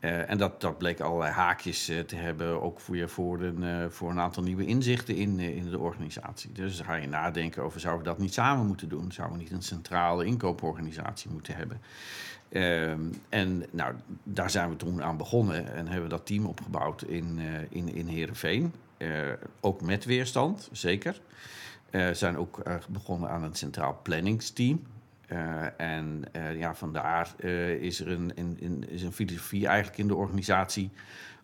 [0.00, 3.62] Uh, en dat, dat bleek allerlei haakjes uh, te hebben, ook voor, je, voor, een,
[3.62, 6.52] uh, voor een aantal nieuwe inzichten in, in de organisatie.
[6.52, 9.12] Dus dan ga je nadenken over, zouden we dat niet samen moeten doen?
[9.12, 11.80] Zouden we niet een centrale inkooporganisatie moeten hebben?
[12.48, 17.02] Ehm, en nou, daar zijn we toen aan begonnen en hebben we dat team opgebouwd
[17.02, 18.72] in, in, in Heerenveen.
[19.60, 21.20] ook met weerstand, zeker.
[21.90, 24.82] We zijn ook begonnen aan een centraal planningsteam.
[25.32, 30.06] Uh, en uh, ja, vandaar uh, is er een, een, is een filosofie eigenlijk in
[30.06, 30.90] de organisatie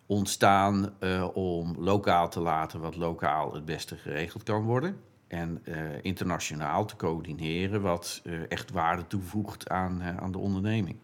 [0.05, 0.93] ontstaan
[1.33, 4.97] om lokaal te laten wat lokaal het beste geregeld kan worden.
[5.27, 5.63] En
[6.01, 10.97] internationaal te coördineren wat echt waarde toevoegt aan, aan de onderneming.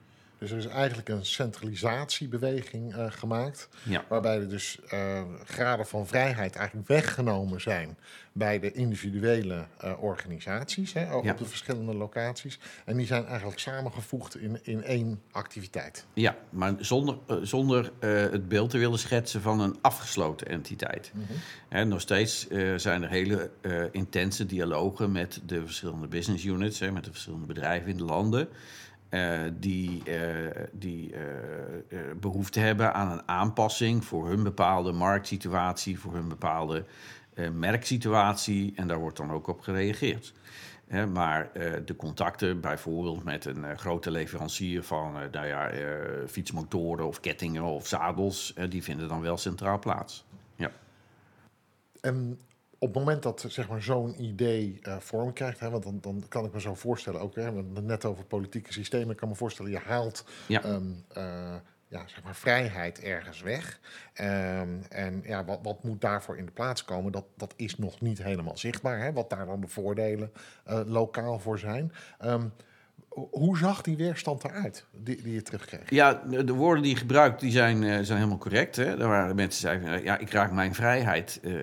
[0.43, 3.69] Dus er is eigenlijk een centralisatiebeweging uh, gemaakt.
[4.09, 7.97] Waarbij er dus uh, graden van vrijheid eigenlijk weggenomen zijn
[8.31, 12.59] bij de individuele uh, organisaties hè, op de verschillende locaties.
[12.85, 16.05] En die zijn eigenlijk samengevoegd in, in één activiteit.
[16.13, 21.11] Ja, maar zonder, zonder het beeld te willen schetsen van een afgesloten entiteit.
[21.13, 21.25] Mm
[21.69, 21.87] -hmm.
[21.87, 23.49] nog steeds zijn er hele
[23.91, 28.49] intense dialogen met de verschillende business units, hè, met de verschillende bedrijven in de landen.
[29.13, 31.19] Uh, die, uh, die uh,
[32.19, 36.85] behoefte hebben aan een aanpassing voor hun bepaalde marktsituatie, voor hun bepaalde
[37.53, 38.73] merksituatie.
[38.75, 40.33] En daar wordt dan ook op gereageerd.
[41.13, 41.49] maar
[41.85, 45.71] de contacten, bijvoorbeeld met een grote leverancier van nou ja,
[46.27, 50.25] fietsmotoren of kettingen of zadels, die vinden dan wel centraal plaats.
[50.55, 50.71] Ja.
[52.01, 52.39] En
[52.83, 56.23] op het moment dat zeg maar, zo'n idee uh, vorm krijgt, hè, want dan, dan
[56.27, 59.71] kan ik me zo voorstellen, ook hè, net over politieke systemen, ik kan me voorstellen,
[59.71, 60.65] je haalt ja.
[60.65, 61.55] Um, uh,
[61.87, 63.79] ja, zeg maar vrijheid ergens weg.
[64.21, 68.01] Um, en ja, wat, wat moet daarvoor in de plaats komen, dat, dat is nog
[68.01, 70.31] niet helemaal zichtbaar, hè, wat daar dan de voordelen
[70.67, 71.91] uh, lokaal voor zijn.
[72.25, 72.53] Um,
[73.13, 75.89] hoe zag die weerstand eruit die, die je terugkreeg?
[75.89, 78.75] Ja, de, woorden die je gebruikt die zijn, uh, zijn helemaal correct.
[78.75, 78.83] Hè?
[78.83, 81.61] Er waren mensen die zeiden, ja, ik raak mijn vrijheid uh,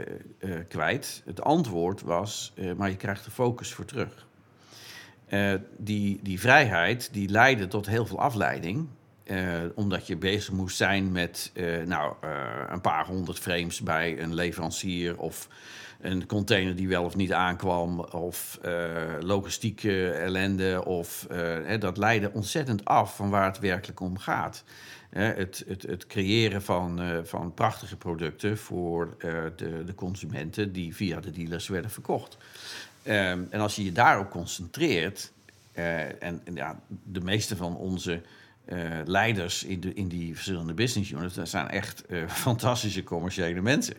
[0.69, 1.23] kwijt.
[1.25, 4.27] Het antwoord was, maar je krijgt de focus voor terug.
[5.77, 8.89] die, die vrijheid die leidde tot heel veel afleiding.
[9.75, 11.53] Omdat je bezig moest zijn met
[11.85, 12.15] nou,
[12.69, 15.49] een paar honderd frames bij een leverancier of
[16.01, 18.59] een container die wel of niet aankwam, of
[19.21, 20.85] logistieke ellende.
[20.85, 21.27] Of,
[21.79, 24.65] dat leidde ontzettend af van waar het werkelijk om gaat
[25.11, 31.31] het, het, het, creëren van, van prachtige producten voor de, de, consumenten die via de
[31.31, 32.37] dealers werden verkocht.
[33.05, 35.33] Um, en als je je daarop concentreert,
[35.73, 38.23] en, en, ja, de meeste van onze
[39.05, 43.97] leiders in, in die verschillende business units, dat zijn echt fantastische commerciële mensen.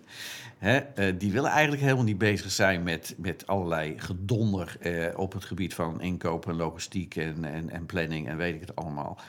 [0.57, 0.81] Hè?
[1.17, 4.77] die willen eigenlijk helemaal niet bezig zijn met, met allerlei gedonder
[5.15, 8.75] op het gebied van inkoop en logistiek en, en, en planning en weet ik het
[8.75, 9.19] allemaal.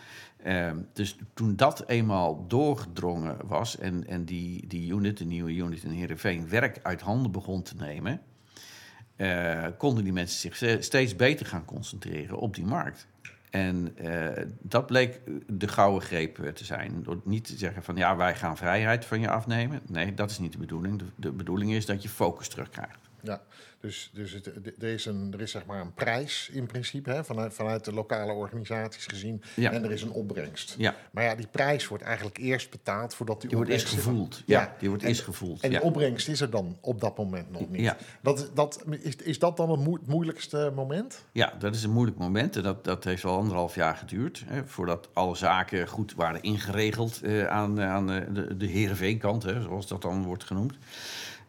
[0.42, 5.82] Ehm, dus toen dat eenmaal doorgedrongen was en, en die, die unit, de nieuwe unit
[5.82, 8.20] in Heerenveen, werk uit handen begon te nemen,
[9.78, 13.06] konden die mensen zich steeds beter gaan concentreren op die markt.
[13.52, 14.28] En uh,
[14.60, 17.02] dat bleek de gouden greep eh, te zijn.
[17.02, 19.80] Door niet te zeggen van ja, wij gaan vrijheid van je afnemen.
[19.88, 20.98] Nee, dat is niet de bedoeling.
[20.98, 23.00] De, de bedoeling is dat je focus terugkrijgt.
[23.20, 23.42] Ja,
[23.82, 27.24] dus, dus het, er, is een, er is zeg maar een prijs in principe hè,
[27.24, 29.42] vanuit, vanuit de lokale organisaties gezien.
[29.56, 30.74] En er is een opbrengst.
[30.78, 30.94] Ja.
[31.10, 34.42] Maar ja, die prijs wordt eigenlijk eerst betaald voordat die, die wordt eerst gevoeld.
[34.46, 35.60] Ja, die wordt eerst gevoeld.
[35.60, 37.80] En de opbrengst is er dan op dat moment nog niet.
[37.80, 37.96] Ja.
[38.20, 41.24] Dat, dat, is, is dat dan het moeilijkste moment?
[41.32, 42.56] Ja, dat is een moeilijk moment.
[42.56, 44.44] En dat, dat heeft wel anderhalf jaar geduurd.
[44.46, 50.02] Hè, voordat alle zaken goed waren ingeregeld uh, aan, aan de, de Heerenveen-kant, zoals dat
[50.02, 50.74] dan wordt genoemd.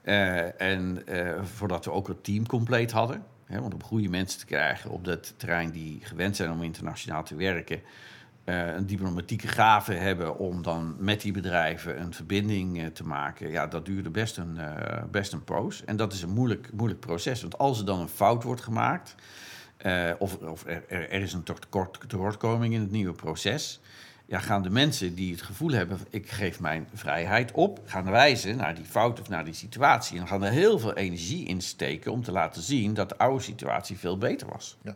[0.04, 3.24] Uh, en uh, voordat we ook het team compleet hadden.
[3.46, 7.24] Hè, want om goede mensen te krijgen op dat terrein die gewend zijn om internationaal
[7.24, 7.82] te werken.
[8.46, 13.50] Uh, een diplomatieke gave hebben om dan met die bedrijven een verbinding te maken.
[13.50, 14.58] Ja, dat duurde best een,
[15.12, 15.86] best een poos.
[15.86, 17.42] En dat is een moeilijk, moeilijk proces.
[17.42, 19.16] Want als er dan een fout wordt gemaakt.
[20.18, 23.82] of, of er, er, is een tekort, tekortkoming in het nieuwe proces
[24.42, 28.76] gaan de mensen die het gevoel hebben: ik geef mijn vrijheid op, gaan wijzen naar
[28.76, 30.20] die fout of naar die situatie.
[30.20, 33.44] En gaan er heel veel energie in steken om te laten zien dat de oude
[33.44, 34.78] situatie veel beter was.
[34.82, 34.96] Ja.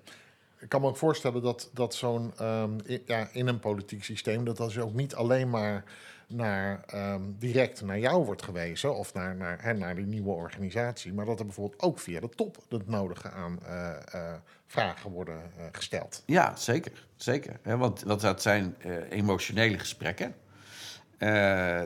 [0.59, 4.57] Ik kan me ook voorstellen dat, dat zo'n um, ja, in een politiek systeem, dat
[4.57, 5.83] dat ook niet alleen maar
[6.27, 11.13] naar, um, direct naar jou wordt gewezen of naar, naar, hè, naar die nieuwe organisatie,
[11.13, 14.33] maar dat er bijvoorbeeld ook via de top het nodige aan uh, uh,
[14.67, 16.23] vragen worden uh, gesteld.
[16.25, 17.05] Ja, zeker.
[17.15, 17.59] zeker.
[17.63, 18.75] Want, want dat zijn
[19.09, 20.35] emotionele gesprekken.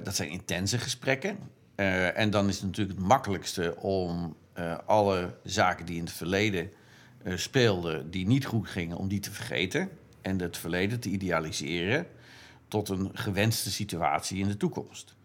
[0.03, 1.37] dat zijn intense gesprekken.
[2.15, 4.35] en dan is het natuurlijk het makkelijkste om
[4.85, 6.71] alle zaken die in het verleden
[7.35, 9.89] speelden, die niet goed gingen, om die te vergeten
[10.21, 12.07] en het verleden te idealiseren
[12.67, 15.15] tot een gewenste situatie in de toekomst.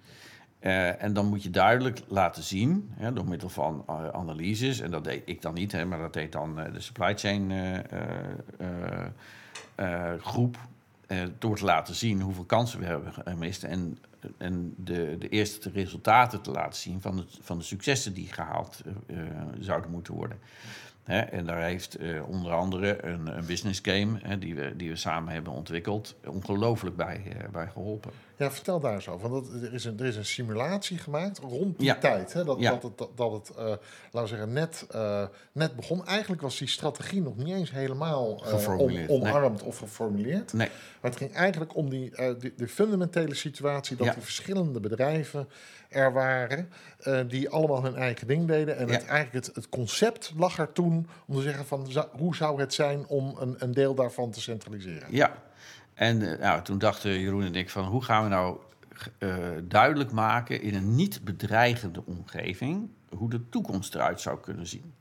[0.66, 4.90] Uh, en dan moet je duidelijk laten zien, hè, door middel van uh, analyses, en
[4.90, 7.52] dat deed ik dan niet, hè, maar dat deed dan uh, de supply chain
[10.20, 10.58] groep,
[11.38, 13.98] door te laten zien hoeveel kansen we hebben gemist en,
[14.38, 18.82] en de, de eerste resultaten te laten zien van de, van de successen die gehaald
[19.60, 20.38] zouden moeten worden
[21.04, 25.52] en daar heeft onder andere een, een business game die, we, die we samen hebben
[25.52, 28.10] ontwikkeld, ongelooflijk bij, bij geholpen.
[28.36, 29.30] Ja, vertel daar eens over.
[29.30, 32.32] Want er is een, er is een simulatie gemaakt rond die tijd.
[32.32, 32.44] Hè?
[32.44, 32.70] Dat, ja.
[32.70, 34.86] dat het, dat, het uh, laten we zeggen, net,
[35.52, 36.06] net begon.
[36.06, 38.42] Eigenlijk was die strategie nog niet eens helemaal
[38.78, 40.52] om, omarmd of geformuleerd.
[40.52, 40.68] Nee.
[41.00, 44.12] Maar het ging eigenlijk om die, de, de fundamentele situatie dat ja.
[44.12, 45.48] die verschillende bedrijven
[45.88, 46.68] er waren,
[47.04, 48.76] uh, die allemaal hun eigen ding deden.
[48.76, 52.60] En het, eigenlijk het, het, concept lag er toen om te zeggen van hoe zou
[52.60, 55.08] het zijn om een, een deel daarvan te centraliseren.
[55.10, 55.42] Ja,
[55.96, 58.58] en uh, nou, toen dachten Jeroen en ik van hoe gaan we nou
[59.18, 64.94] uh, duidelijk maken in een niet bedreigende omgeving hoe de toekomst eruit zou kunnen zien.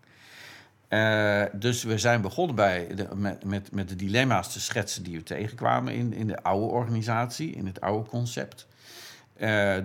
[0.90, 5.18] Uh, dus we zijn begonnen bij de, met, met, met de dilemma's te schetsen die
[5.18, 8.68] we tegenkwamen in, in de oude organisatie, in het oude concept.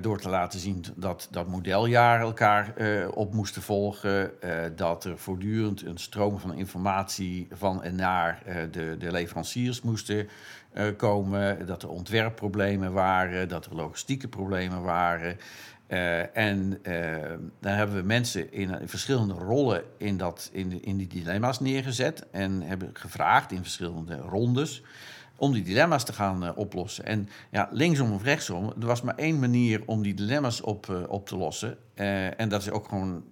[0.01, 2.75] Door te laten zien dat, dat modeljaren elkaar
[3.15, 4.31] op moesten volgen.
[4.77, 10.29] Dat er voortdurend een stroom van informatie van en naar de, de leveranciers moesten
[10.97, 11.67] komen.
[11.67, 15.39] Dat er ontwerpproblemen waren, dat er logistieke problemen waren.
[16.33, 16.81] en
[17.61, 22.27] dan hebben we mensen in, verschillende rollen in, dat, in, in die dilemma's neergezet.
[22.31, 24.83] En hebben gevraagd in verschillende rondes
[25.41, 27.05] om die dilemma's te gaan oplossen.
[27.05, 31.27] En ja, linksom of rechtsom, er was maar één manier om die dilemma's op, op
[31.27, 31.79] te lossen.
[32.37, 33.25] En dat is ook gewoon.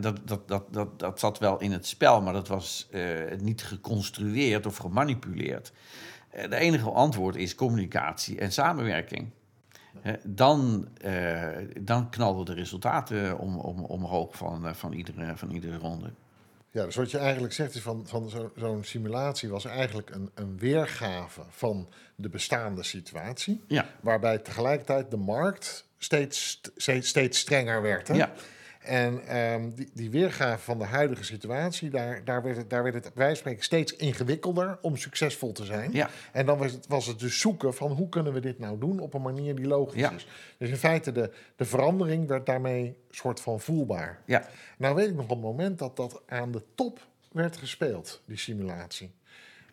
[0.00, 2.88] dat, dat, dat, dat, dat zat wel in het spel, maar dat was
[3.38, 5.72] niet geconstrueerd of gemanipuleerd.
[6.32, 9.30] De enige antwoord is communicatie en samenwerking.
[10.22, 10.88] dan,
[11.80, 16.12] dan knalden de resultaten om, om, omhoog van, van, iedere, van iedere ronde.
[16.70, 20.30] Ja, dus wat je eigenlijk zegt is van, van zo- zo'n simulatie was eigenlijk een,
[20.34, 23.62] een weergave van de bestaande situatie.
[23.66, 23.86] Ja.
[24.00, 28.08] Waarbij tegelijkertijd de markt steeds, steeds, steeds strenger werd.
[28.08, 28.14] Hè?
[28.14, 28.32] Ja.
[28.82, 32.94] En ehm, die, die weergave van de huidige situatie, daar, daar, werd het, daar werd
[33.16, 35.92] het spreken steeds ingewikkelder om succesvol te zijn.
[35.92, 36.10] Ja.
[36.32, 38.98] En dan was het, was het dus zoeken van hoe kunnen we dit nou doen
[38.98, 40.10] op een manier die logisch Ja.
[40.12, 40.26] is.
[40.58, 44.22] Dus in feite de, de verandering werd daarmee soort van voelbaar.
[44.26, 44.48] Ja.
[44.78, 48.38] Nou weet ik nog op het moment dat dat aan de top werd gespeeld, die
[48.38, 49.10] simulatie.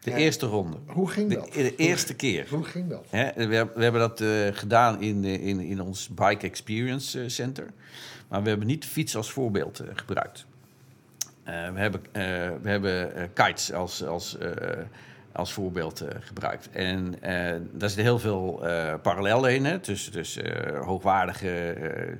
[0.03, 0.77] De eerste ronde.
[0.87, 1.53] Hoe ging dat?
[1.53, 2.47] de eerste keer.
[2.49, 3.05] Hoe ging dat?
[3.09, 7.21] Hè, we, hebben- we hebben dat eh, gedaan in, eh, in, in ons Bike Experience
[7.21, 7.67] eh, Center.
[8.29, 10.45] Maar we hebben niet fiets als voorbeeld eh, gebruikt.
[11.49, 12.21] Eh, we hebben, eh,
[12.61, 14.37] we hebben kites als, als,
[15.31, 16.69] als voorbeeld gebruikt.
[16.69, 17.15] En
[17.71, 18.63] daar zitten heel veel
[19.01, 19.65] parallellen in.
[19.65, 22.17] Hè, tussen eh, hoogwaardige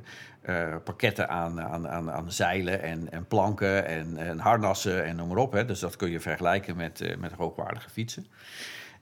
[0.84, 5.38] pakketten aan, aan, aan, aan zeilen en, en planken en, en harnassen en noem maar
[5.38, 5.52] op.
[5.52, 5.66] Hè.
[5.66, 8.26] Dus dat kun je vergelijken met, met hoogwaardige fietsen.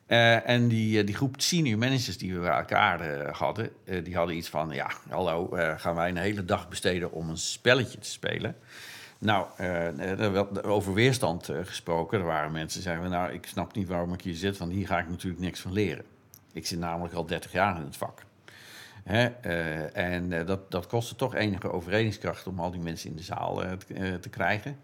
[0.07, 3.69] Eh, en die, eh, die groep senior managers die we bij elkaar eh, hadden,
[4.03, 7.97] die hadden iets van: ja, hallo, gaan wij een hele dag besteden om een spelletje
[7.99, 8.55] te spelen?
[9.19, 9.47] Nou,
[10.63, 12.19] over weerstand gesproken.
[12.19, 14.87] Er waren mensen die zeiden: Nou, ik snap niet waarom ik hier zit, want hier
[14.87, 16.05] ga ik natuurlijk niks van leren.
[16.53, 18.25] Ik zit namelijk al 30 jaar in het vak.
[19.03, 19.25] Hè?
[19.93, 23.63] en dat, dat kostte toch enige overredingskracht om al die mensen in de zaal
[24.21, 24.77] te krijgen.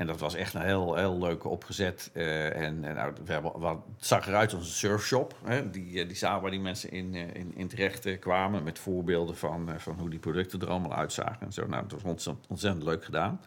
[0.00, 2.10] En dat was echt een heel, heel leuk opgezet.
[2.12, 5.36] eh, en nou, we hebben, wat, het zag eruit als een surfshop.
[5.44, 5.70] Hè?
[5.70, 8.62] Die, eh, die zaal waar die mensen in, eh, in, terecht kwamen.
[8.62, 11.46] Met voorbeelden van, van hoe die producten er allemaal uitzagen.
[11.46, 11.66] En zo.
[11.66, 13.40] Nou, dat was ontzettend, ontzettend leuk gedaan.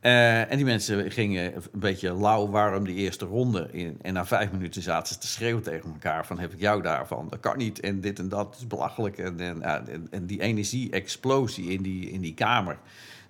[0.00, 3.98] En die mensen gingen een beetje lauw warm die eerste ronde in.
[4.02, 6.38] En na vijf minuten zaten ze te schreeuwen tegen elkaar van...
[6.38, 7.28] heb ik jou daarvan?
[7.28, 9.18] Dat kan niet en dit en dat is belachelijk.
[9.18, 12.78] En, en, en die energie-explosie in die, in die kamer...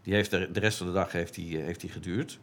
[0.04, 2.38] die heeft de, rest van de dag heeft die, eh, heeft die geduurd.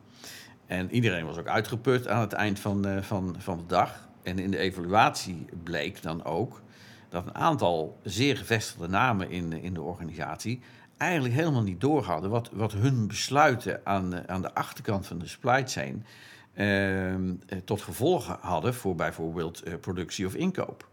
[0.65, 4.09] En iedereen was ook uitgeput aan het eind van, eh, van, van de dag.
[4.23, 6.61] En in de evaluatie bleek dan ook...
[7.09, 10.61] dat een aantal zeer gevestigde namen in, in de organisatie
[10.97, 15.27] eigenlijk helemaal niet door hadden wat, wat hun besluiten aan, aan de achterkant van de
[15.27, 16.05] supply chain
[16.53, 20.89] ehm, eh, tot gevolg hadden voor bijvoorbeeld eh, productie of inkoop.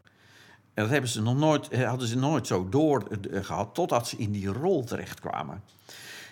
[0.79, 4.09] En dat hebben ze nog nooit, eh, hadden ze nooit zo door eh, gehad totdat
[4.09, 5.63] ze in die rol terechtkwamen.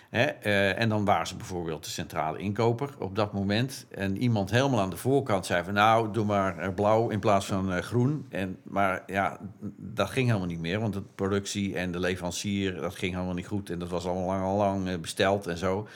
[0.09, 3.85] Eh, en dan waren ze bijvoorbeeld de centrale inkoper op dat moment.
[3.89, 5.73] En iemand helemaal aan de voorkant zei van...
[5.73, 8.25] nou, doe maar blauw in plaats van eh, groen.
[8.29, 9.39] En, maar ja,
[9.75, 10.79] dat ging helemaal niet meer.
[10.79, 13.69] Want de productie en de leverancier, dat ging helemaal niet goed.
[13.69, 15.87] En dat was allemaal lang, al lang eh, besteld en zo.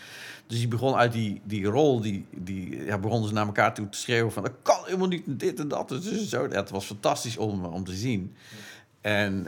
[0.47, 3.89] Dus die begon uit die, die rol, die, die, ja, begonnen ze naar elkaar toe
[3.89, 4.43] te schreeuwen van...
[4.43, 5.89] dat kan helemaal niet, dit en dat.
[5.89, 6.49] Dus zo.
[6.49, 8.35] Het was fantastisch om, om te zien.
[9.01, 9.47] En...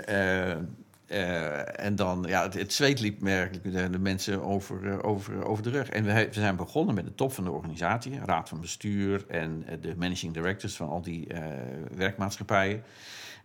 [1.13, 5.45] eh, en dan, ja, het, het zweet liep merkelijk de, de mensen over, eh, over,
[5.45, 5.89] over de rug.
[5.89, 9.63] En we, we zijn begonnen met de top van de organisatie, raad van bestuur en
[9.67, 11.41] eh, de managing directors van al die eh,
[11.95, 12.83] werkmaatschappijen.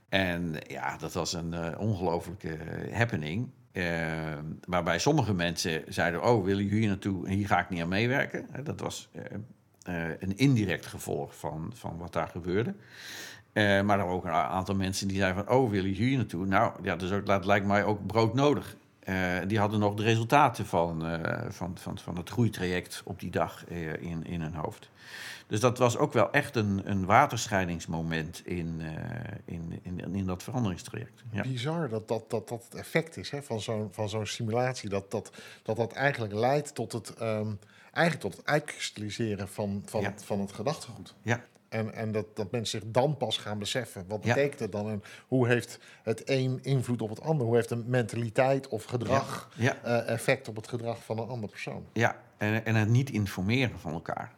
[0.09, 3.49] En ja, dat was een eh, ongelofelijke eh, happening.
[3.73, 7.27] Eh, waarbij sommige mensen zeiden: Oh, willen jullie hier naartoe?
[7.27, 8.47] En hier ga ik niet aan meewerken.
[8.65, 9.25] Dat was eh,
[9.83, 12.75] eh, een indirect gevolg van, van wat daar gebeurde.
[13.53, 15.55] Eh, maar er waren ook een aantal mensen die zeiden van...
[15.57, 16.47] oh, willen jullie hier naartoe?
[16.47, 18.77] Nou, ja, dus ook, dat lijkt mij ook broodnodig.
[19.01, 19.15] Eh,
[19.47, 23.67] die hadden nog de resultaten van, eh, van, van, van het groeitraject op die dag
[24.01, 24.91] in, in hun hoofd.
[25.47, 28.81] Dus dat was ook wel echt een, een waterscheidingsmoment in,
[29.45, 31.23] in, in, in dat veranderingstraject.
[31.31, 31.43] Ja.
[31.43, 34.89] Bizar dat dat, dat dat het effect is hè, van zo'n van zo'n simulatie.
[34.89, 35.31] Dat dat,
[35.63, 37.51] dat dat eigenlijk leidt tot het, ehm,
[37.93, 40.11] eigenlijk tot het uitkristalliseren van, van, Ja.
[40.11, 41.15] het, van het gedachtegoed.
[41.23, 41.45] Ja.
[41.69, 44.05] En, en dat, dat mensen zich dan pas gaan beseffen.
[44.09, 44.89] Wat betekent het dan?
[44.89, 47.47] En hoe heeft het een invloed op het ander?
[47.47, 49.77] Hoe heeft een mentaliteit of gedrag Ja.
[49.83, 51.87] eh, effect op het gedrag van een andere persoon?
[51.93, 54.33] Ja, en, en het niet informeren van elkaar.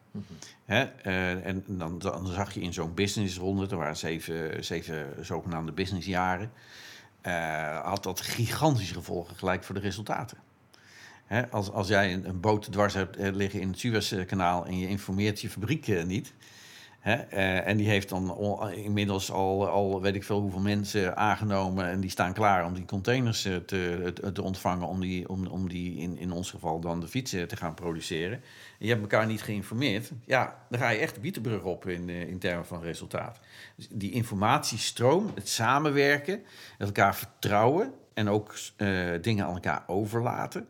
[0.64, 0.83] Hè?
[0.83, 6.53] eh, en dan, dan zag je in zo'n businessronde, er waren zeven, zeven zogenaamde businessjaren,
[7.20, 10.39] eh, had dat gigantische gevolgen gelijk voor de resultaten.
[11.26, 11.51] Hè?
[11.51, 15.41] Als, als jij een, een boot dwars hebt liggen in het Suezkanaal en je informeert
[15.41, 16.33] je fabriek niet,
[17.01, 17.14] Hè?
[17.14, 18.38] eh, en die heeft dan
[18.70, 21.88] inmiddels al, al weet ik veel hoeveel mensen aangenomen.
[21.88, 24.86] En die staan klaar om die containers eh, te, te, ontvangen.
[24.86, 28.42] Om die, om, om die in, in ons geval dan de fietsen te gaan produceren.
[28.80, 30.11] En je hebt elkaar niet geïnformeerd.
[30.24, 33.40] Ja, dan ga je echt de bietenbrug op in, eh, in termen van resultaat.
[33.76, 36.42] Dus die informatiestroom, het samenwerken,
[36.78, 37.92] het elkaar vertrouwen.
[38.14, 40.68] En ook eh, dingen aan elkaar overlaten.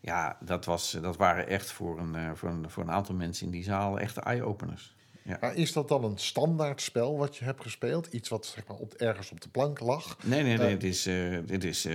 [0.00, 3.46] Ja, dat, was, dat waren echt voor een, eh, voor, een, voor een aantal mensen
[3.46, 4.94] in die zaal echte eye-openers.
[5.24, 5.36] Ja.
[5.40, 8.06] Maar is dat dan een standaard spel wat je hebt gespeeld?
[8.06, 10.16] Iets wat zeg maar, op, ergens op de plank lag?
[10.24, 10.66] Nee, nee, nee.
[10.66, 11.94] Eh, het is, eh dit is eh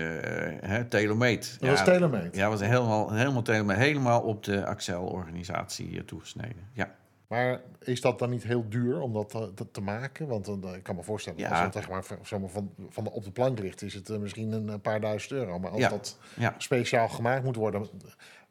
[0.61, 1.57] hè, Telemeet.
[1.59, 2.36] Dat was Telemeet.
[2.36, 6.69] Ja, was helemaal, helemaal, Telemeet, helemaal op de Axel-organisatie eh, toegesneden.
[6.73, 6.95] Ja.
[7.28, 10.28] Maar is dat dan niet heel duur om dat te, te- te maken?
[10.28, 11.49] Want ik kan me voorstellen, Ja.
[11.49, 14.51] als het zeg maar, van- van, de, op de plank ligt, is het eh, misschien
[14.51, 15.59] een, paar duizend euro.
[15.59, 15.89] Maar als Ja.
[15.89, 16.55] dat ja.
[16.57, 17.88] speciaal gemaakt moet worden,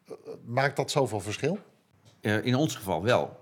[0.07, 0.13] eh,
[0.45, 1.57] maakt dat zoveel verschil?
[2.21, 3.39] Eh, in ons geval wel.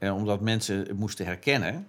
[0.00, 1.86] Eh, omdat mensen moesten herkennen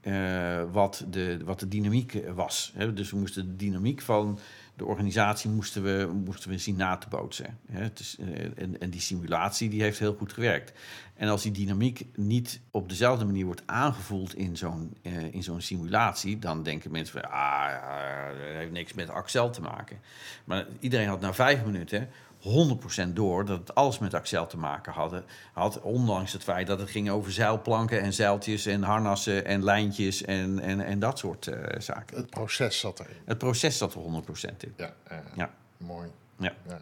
[0.00, 2.72] eh, wat, de, wat de dynamiek was.
[2.76, 2.92] Hè.
[2.92, 4.38] Dus we moesten de dynamiek van
[4.76, 7.58] de organisatie moesten we, moesten we zien na te bootsen.
[7.70, 7.80] Hè.
[7.80, 10.72] Eh, en, en die simulatie die heeft heel goed gewerkt.
[11.14, 14.96] En als die dynamiek niet op dezelfde manier wordt aangevoeld in zo'n
[15.30, 19.98] in zo'n simulatie, dan denken mensen van, ah, dat heeft niks met Axel te maken.
[20.44, 22.08] Maar iedereen had na vijf minuten
[22.42, 25.22] 100% door dat het alles met Axel te maken had,
[25.52, 25.80] had.
[25.80, 30.58] Ondanks het feit dat het ging over zeilplanken en zeiltjes en harnassen en lijntjes en,
[30.58, 32.16] en, en dat soort eh, zaken.
[32.16, 33.16] Het proces zat erin.
[33.24, 34.74] Het proces zat er 100% in.
[34.76, 34.94] Ja,
[35.34, 35.50] Ja.
[35.76, 36.08] mooi.
[36.36, 36.54] Ja.
[36.68, 36.80] Ja.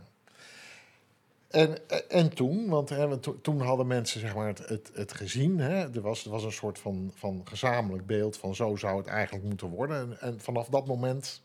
[1.51, 5.59] En, en toen, want hè, toen hadden mensen zeg maar, het, het, het gezien.
[5.59, 5.95] Hè?
[5.95, 9.45] Er, was, er was een soort van, van gezamenlijk beeld van zo zou het eigenlijk
[9.45, 9.97] moeten worden.
[9.97, 11.43] En, en vanaf dat moment,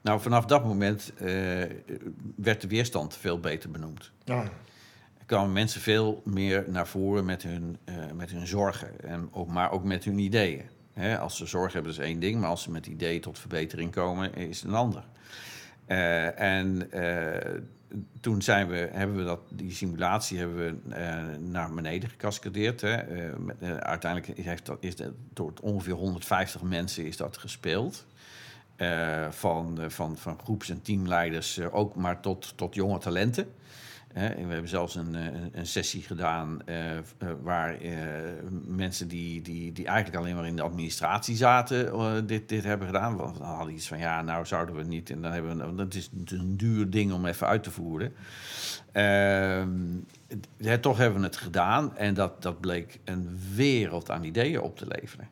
[0.00, 1.26] Nou, vanaf dat moment eh,
[2.36, 4.10] werd de weerstand veel beter benoemd.
[4.24, 4.42] ja,
[5.18, 9.48] Er kwamen mensen veel meer naar voren met hun, eh, met hun zorgen, en ook,
[9.48, 10.62] maar ook met hun ideeën.
[11.20, 14.34] Als ze zorgen hebben, is één ding, maar als ze met ideeën tot verbetering komen,
[14.34, 15.04] is het een ander.
[15.86, 16.90] Eh, en
[18.20, 20.96] toen zijn we, hebben we dat, die simulatie hebben we
[21.38, 22.80] naar beneden gecascadeerd.
[22.80, 22.96] Hè.
[23.38, 28.06] Met, uiteindelijk heeft dat, is dat, door ongeveer 150 mensen is dat gespeeld.
[28.80, 33.52] Eh, van, eh, van, van groeps- en teamleiders, eh, ook maar tot, tot jonge talenten.
[34.12, 35.14] We hebben zelfs een,
[35.52, 36.62] een, sessie gedaan
[37.42, 37.76] waar
[38.66, 43.16] mensen die, die, die eigenlijk alleen maar in de administratie zaten, dit, dit hebben gedaan.
[43.16, 45.10] Want dan hadden iets van ja, nou zouden we niet.
[45.10, 48.12] En dan hebben we, dat is een duur ding om even uit te voeren.
[48.92, 49.70] Ehm,
[50.56, 54.76] eh, toch hebben we het gedaan en dat, dat bleek een wereld aan ideeën op
[54.76, 55.28] te leveren.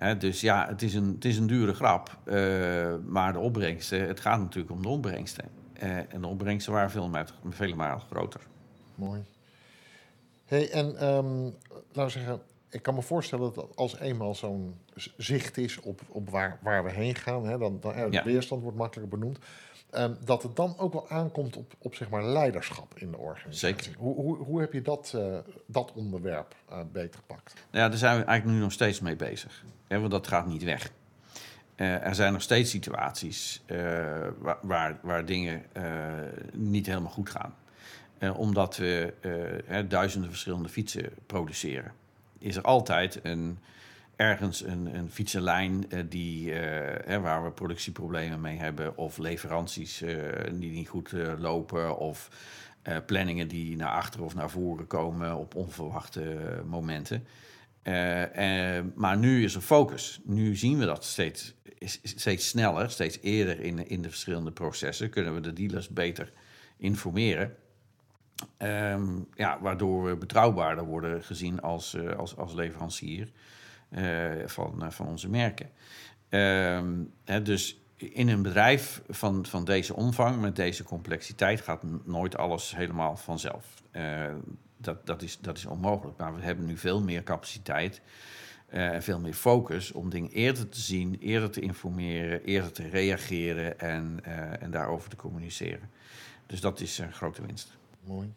[0.00, 2.18] Hè, dus ja, het is een, het is een dure grap.
[2.24, 5.44] eh, maar de opbrengsten, het gaat natuurlijk om de opbrengsten.
[5.72, 7.10] Eh, en de opbrengsten waren veel,
[7.50, 8.40] vele malen groter.
[8.94, 9.22] mooi.
[10.44, 11.42] Hey, en ehm,
[11.92, 12.40] laten we zeggen,
[12.70, 14.74] ik kan me voorstellen dat als eenmaal zo'n
[15.16, 18.62] zicht is op, op waar, waar we heen gaan, hè, dan, dan eh, de weerstand
[18.62, 19.38] wordt makkelijker benoemd.
[19.90, 23.58] Ehm, dat het dan ook wel aankomt op, op zeg maar leiderschap in de organisatie.
[23.58, 23.94] Zeker.
[23.98, 27.54] Hoe, hoe, hoe heb je dat, eh, dat onderwerp eh, beter gepakt?
[27.54, 29.64] Nou ja, daar zijn we eigenlijk nu nog steeds mee bezig.
[29.86, 30.92] Hè, want dat gaat niet weg.
[31.74, 33.62] Eh, er zijn nog steeds situaties
[34.38, 35.62] waar, waar, waar dingen
[36.52, 37.54] niet helemaal goed gaan.
[38.36, 39.14] Omdat we
[39.66, 41.92] hè, duizenden verschillende fietsen produceren.
[42.38, 43.58] Is er altijd een,
[44.20, 48.96] ergens een, een fietsenlijn eh, die, eh, hè, waar we productieproblemen mee hebben...
[48.96, 50.14] of leveranties eh,
[50.52, 51.98] die niet goed lopen...
[51.98, 52.30] of
[53.06, 57.26] planningen die naar achteren of naar voren komen op onverwachte momenten...
[58.94, 60.20] Maar nu is er focus.
[60.24, 61.54] Nu zien we dat steeds,
[62.02, 65.10] steeds sneller, steeds eerder in, in de verschillende processen.
[65.10, 66.32] Kunnen we de dealers beter
[66.76, 67.56] informeren.
[68.56, 73.30] Ehm, ja, waardoor we betrouwbaarder worden gezien als, als, als leverancier
[74.46, 75.70] van, eh, van onze merken.
[76.28, 82.36] Ehm, hè, dus in een bedrijf van, van deze omvang, met deze complexiteit, gaat nooit
[82.36, 83.74] alles helemaal vanzelf.
[83.90, 84.34] Eh,
[84.76, 86.18] dat, dat, is, dat is onmogelijk.
[86.18, 88.00] Maar we hebben nu veel meer capaciteit
[88.66, 92.88] eh, en veel meer focus om dingen eerder te zien, eerder te informeren, eerder te
[92.88, 95.90] reageren en, eh, en daarover te communiceren.
[96.46, 97.76] Dus dat is een grote winst.
[98.04, 98.32] Mooi.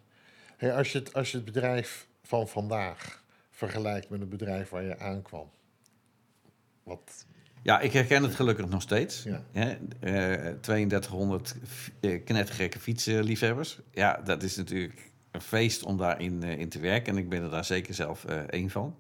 [0.58, 3.23] Hey, als, je het, als je het bedrijf van vandaag
[3.70, 5.50] vergelijkt met het bedrijf waar je aankwam,
[6.84, 7.26] wat,
[7.62, 9.24] Ja, ik herken het gelukkig nog steeds.
[9.24, 9.44] Ja.
[9.52, 9.78] Hè?
[10.00, 13.80] Eh, 3200 f- eh, knettergekke fietsenliefhebbers.
[13.92, 17.14] Ja, dat is natuurlijk een feest om daarin eh, in te werken.
[17.14, 18.96] En ik ben er daar zeker zelf eh één van.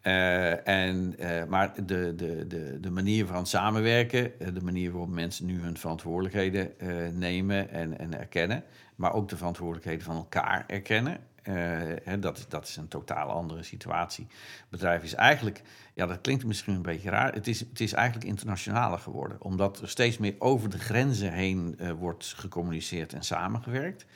[0.00, 5.10] Eh, en, eh, maar de, de, de, de manier van samenwerken, eh, de manier waarop
[5.10, 8.64] mensen nu hun verantwoordelijkheden eh, nemen en, en erkennen,
[8.96, 13.62] maar ook de verantwoordelijkheden van elkaar erkennen, eh, hè, dat, dat is een totaal andere
[13.62, 14.26] situatie.
[14.30, 15.62] Het bedrijf is eigenlijk,
[15.94, 19.80] ja, dat klinkt misschien een beetje raar, het is, het is eigenlijk internationaler geworden, omdat
[19.80, 24.06] er steeds meer over de grenzen heen eh, wordt gecommuniceerd en samengewerkt.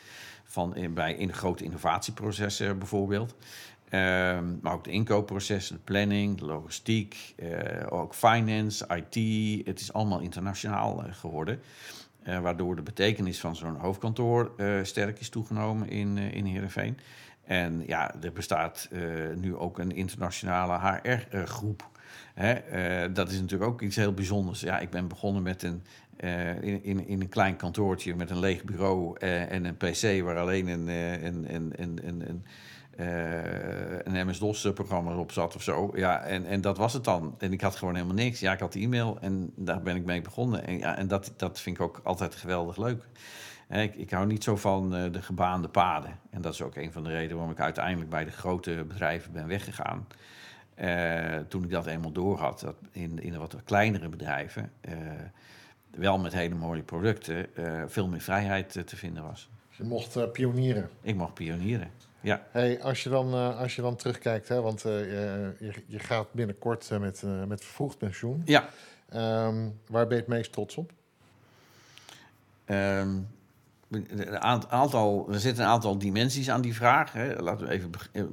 [0.44, 3.34] Van, in, bij in grote innovatieprocessen bijvoorbeeld.
[3.88, 9.66] Ehm, maar ook de inkoopprocessen, de planning, de logistiek, eh, ook finance, IT.
[9.66, 11.60] Het is allemaal internationaal eh, geworden.
[12.24, 16.98] Eh, waardoor de betekenis van zo'n hoofdkantoor eh, sterk is toegenomen in, eh in Heerenveen.
[17.44, 18.88] En ja, er bestaat
[19.34, 21.88] nu ook een internationale HR-groep.
[23.12, 24.60] dat is natuurlijk ook iets heel bijzonders.
[24.60, 25.82] Ja, ik ben begonnen met een
[26.60, 30.68] in, in, in, een klein kantoortje met een leeg bureau en een PC waar alleen
[30.68, 32.34] een, een, een, een, een, uh,
[32.96, 35.90] een MS-DOS-programma op zat of zo.
[35.94, 37.34] Ja, en, en dat was het dan.
[37.38, 38.40] En ik had gewoon helemaal niks.
[38.40, 40.66] Ja, ik had de e-mail en daar ben ik mee begonnen.
[40.66, 43.04] En, ja, en dat, dat vind ik ook altijd geweldig leuk.
[43.68, 46.18] Ik, ik hou niet zo van uh, de gebaande paden.
[46.30, 49.32] En dat is ook een van de redenen waarom ik uiteindelijk bij de grote bedrijven
[49.32, 50.06] ben weggegaan.
[50.80, 54.72] Uh, toen ik dat eenmaal door had, dat in, in de wat kleinere bedrijven,
[55.90, 57.46] wel met hele mooie producten,
[57.86, 59.50] veel meer vrijheid te vinden was.
[59.70, 60.90] Je mocht pionieren.
[61.02, 61.90] Ik mocht pionieren.
[62.24, 62.46] Ja.
[62.50, 64.92] Hey, als, je dan, uh, als je dan terugkijkt, hè, want uh,
[65.60, 68.42] je, je gaat binnenkort uh, met, met vervroegd pensioen.
[68.44, 68.68] Ja.
[69.14, 70.92] Um, waar ben je het meest trots op?
[72.66, 73.28] Um,
[73.90, 77.12] een aantal, er zitten een aantal dimensies aan die vraag.
[77.12, 77.42] Hè.
[77.42, 77.90] Laten we even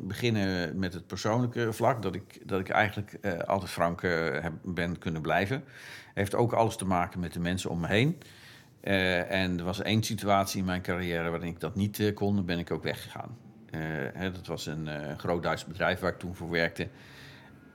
[0.07, 2.01] beginnen met het persoonlijke vlak.
[2.01, 5.63] Dat ik, dat ik eigenlijk altijd frank heb, ben kunnen blijven.
[6.13, 8.21] Heeft ook alles te maken met de mensen om me heen.
[9.29, 12.35] en er was één situatie in mijn carrière waarin ik dat niet kon.
[12.35, 13.37] Dan ben ik ook weggegaan.
[13.71, 13.79] Eh,
[14.13, 16.87] hè, dat was een uh, groot Duits bedrijf waar ik toen voor werkte.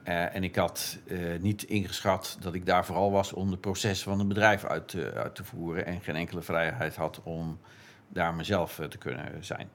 [0.03, 0.97] Uh, en ik had
[1.39, 5.35] niet ingeschat dat ik daar vooral was om het proces van een bedrijf uit, uit
[5.35, 5.85] te voeren.
[5.85, 7.59] En geen enkele vrijheid had om
[8.07, 9.69] daar mezelf te kunnen zijn.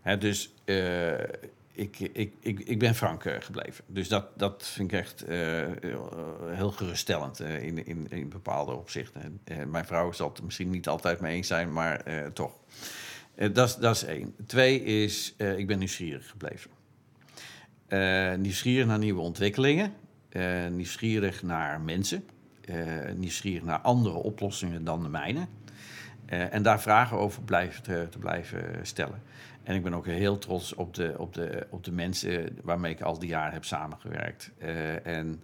[0.00, 0.54] Hè, dus
[1.72, 3.84] ik, ik, ik, ik ben frank gebleven.
[3.86, 5.24] Dus dat, dat vind ik echt
[6.54, 9.40] heel geruststellend in, in, in bepaalde opzichten.
[9.66, 12.02] mijn vrouw zal het misschien niet altijd mee eens zijn, maar
[12.32, 12.52] toch.
[13.36, 14.34] Uh, dat is één.
[14.46, 16.70] Twee is, uh, ik ben nieuwsgierig gebleven.
[17.88, 19.92] Uh, nieuwsgierig naar nieuwe ontwikkelingen.
[20.70, 22.24] nieuwsgierig naar mensen.
[23.14, 25.46] nieuwsgierig naar andere oplossingen dan de mijne.
[26.26, 29.22] en daar vragen over blijven te, te, blijven stellen.
[29.62, 33.00] En ik ben ook heel trots op de, op de, op de mensen waarmee ik
[33.00, 34.50] al die jaren heb samengewerkt.
[35.02, 35.42] en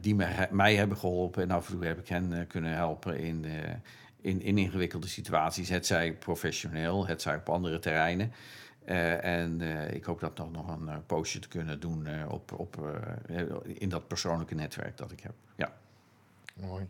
[0.00, 1.42] die me, mij hebben geholpen.
[1.42, 3.44] En af en toe heb ik hen kunnen helpen in
[4.28, 5.68] in, in ingewikkelde situaties.
[5.68, 8.32] Het zij professioneel, het zij op andere terreinen.
[8.86, 12.52] Uh, en uh, ik hoop dat nog, nog een uh, poosje te kunnen doen op,
[12.52, 12.98] op,
[13.64, 15.34] in dat persoonlijke netwerk dat ik heb.
[15.56, 15.72] Ja.
[16.54, 16.88] Mooi.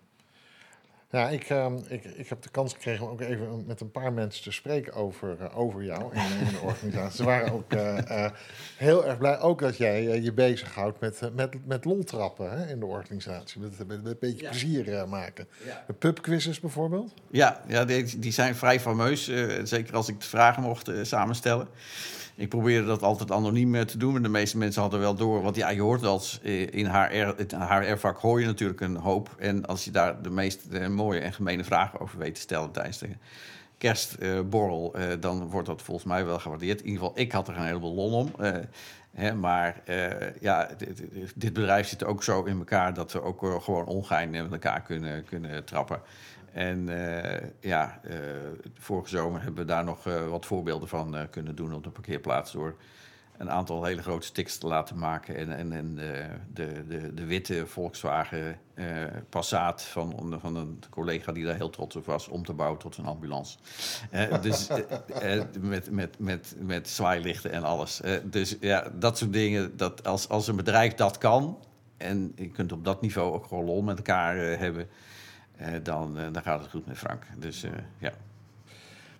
[1.10, 4.12] Ja, ik, uh, ik, ik heb de kans gekregen om ook even met een paar
[4.12, 7.16] mensen te spreken over, uh, over jou in, in, de organisatie.
[7.16, 8.26] Ze waren ook uh,
[8.76, 12.86] heel erg blij ook dat jij je bezighoudt met, met, met loltrappen hè, in de
[12.86, 13.60] organisatie.
[13.60, 14.50] Met, met, met een beetje ja.
[14.50, 15.48] plezier maken.
[15.64, 15.84] Ja.
[15.86, 17.14] De pubquizzes bijvoorbeeld?
[17.30, 19.24] Ja, ja die, die zijn vrij fameus.
[19.62, 21.68] zeker als ik de vragen mocht samenstellen.
[22.38, 24.12] Ik probeerde dat altijd anoniem eh, te doen.
[24.12, 25.42] Maar de meeste mensen hadden wel door.
[25.42, 29.34] Want ja, je hoort als eh, in HR, het HR-vak hoor je natuurlijk een hoop.
[29.38, 32.70] En als je daar de meest eh, mooie en gemene vragen over weet te stellen
[32.70, 33.08] tijdens de
[33.78, 36.80] kerstborrel, dan wordt dat volgens mij wel gewaardeerd.
[36.80, 38.32] In ieder geval, ik had er een heleboel lol om.
[39.40, 39.82] Maar
[40.40, 41.02] ja, dit,
[41.34, 45.24] dit, bedrijf zit ook zo in elkaar dat we ook gewoon ongein met elkaar kunnen,
[45.24, 46.00] kunnen trappen.
[46.52, 48.16] En uh, ja, uh,
[48.74, 52.52] vorige zomer hebben we daar nog uh, wat voorbeelden van kunnen doen op de parkeerplaats.
[52.52, 52.76] Door
[53.36, 55.36] een aantal hele grote sticks te laten maken.
[55.36, 58.58] En, en, en de, de, de, witte Volkswagen
[59.28, 62.96] Passat van, van een collega die daar heel trots op was om te bouwen tot
[62.96, 63.58] een ambulance.
[64.40, 64.68] dus
[65.60, 68.00] met, met, met, met zwaailichten en alles.
[68.24, 69.76] dus ja, dat soort dingen.
[69.76, 71.58] Dat als, als een bedrijf dat kan.
[71.96, 74.88] En je kunt op dat niveau ook gewoon lol met elkaar hebben uh,
[75.82, 77.22] dan, uh, dan gaat het goed met Frank.
[77.38, 78.12] Dus uh, ja.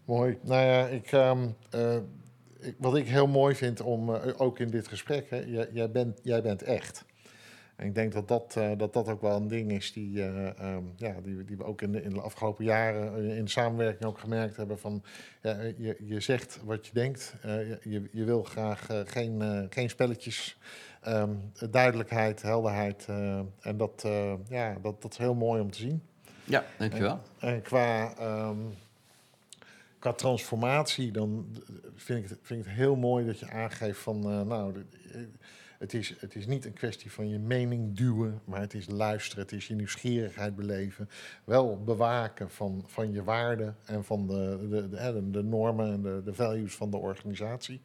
[0.05, 0.39] Mooi.
[0.43, 1.57] Nou ja, ik, um,
[2.61, 6.21] ik, wat ik heel mooi vind om, ook in dit gesprek, hè, jij, jij, bent,
[6.23, 7.05] jij bent echt.
[7.77, 11.15] En ik denk dat dat, dat, dat ook wel een ding is die, um, ja,
[11.23, 14.79] die, die we ook in de, in de afgelopen jaren in samenwerking ook gemerkt hebben.
[14.79, 15.03] Van,
[15.43, 17.35] ja, je, je zegt wat je denkt.
[17.83, 20.59] je, je wil graag geen, geen spelletjes.
[21.09, 23.07] Um, duidelijkheid, helderheid.
[23.61, 24.09] en dat,
[24.49, 26.03] ja, dat, dat is heel mooi om te zien.
[26.49, 27.21] Ja, dankjewel.
[27.39, 28.15] En, en qua,
[28.49, 28.75] um,
[29.99, 31.47] qua transformatie, dan
[31.95, 34.85] vind ik, het, vind ik het heel mooi dat je aangeeft van, uh, nou,
[35.79, 39.45] het is, het is niet een kwestie van je mening duwen, maar het is luisteren,
[39.45, 41.09] het is je nieuwsgierigheid beleven.
[41.45, 46.23] Wel bewaken van, van je waarden en van de, de, de, de normen en de,
[46.25, 47.81] de values van de organisatie.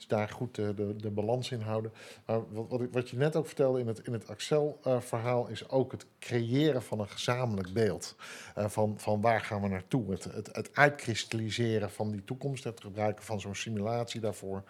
[0.00, 1.92] Dus daar goed de, de, de balans in houden.
[2.26, 5.92] Maar wat, wat, wat, je net ook vertelde in het, in het Axel-verhaal, is ook
[5.92, 8.16] het creëren van een gezamenlijk beeld.
[8.58, 10.10] Uh, van, van waar gaan we naartoe?
[10.10, 14.62] Het, het, het uitkristalliseren van die toekomst, het gebruiken van zo'n simulatie daarvoor.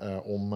[0.00, 0.52] Uh, om,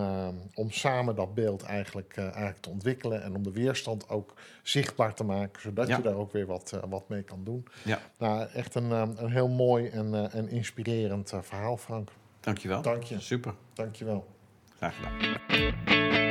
[0.55, 5.25] om samen dat beeld eigenlijk, eigenlijk te ontwikkelen en om de weerstand ook zichtbaar te
[5.25, 5.97] maken, zodat ja.
[5.97, 7.67] je daar ook weer wat, wat mee kan doen.
[7.85, 7.99] Ja.
[8.19, 12.11] Nou, echt een, een heel mooi en, en inspirerend verhaal, Frank.
[12.41, 12.83] Dankjewel.
[12.83, 13.21] Dank je.
[13.21, 13.55] Super.
[13.75, 14.27] Dankjewel.
[14.77, 16.30] Graag gedaan.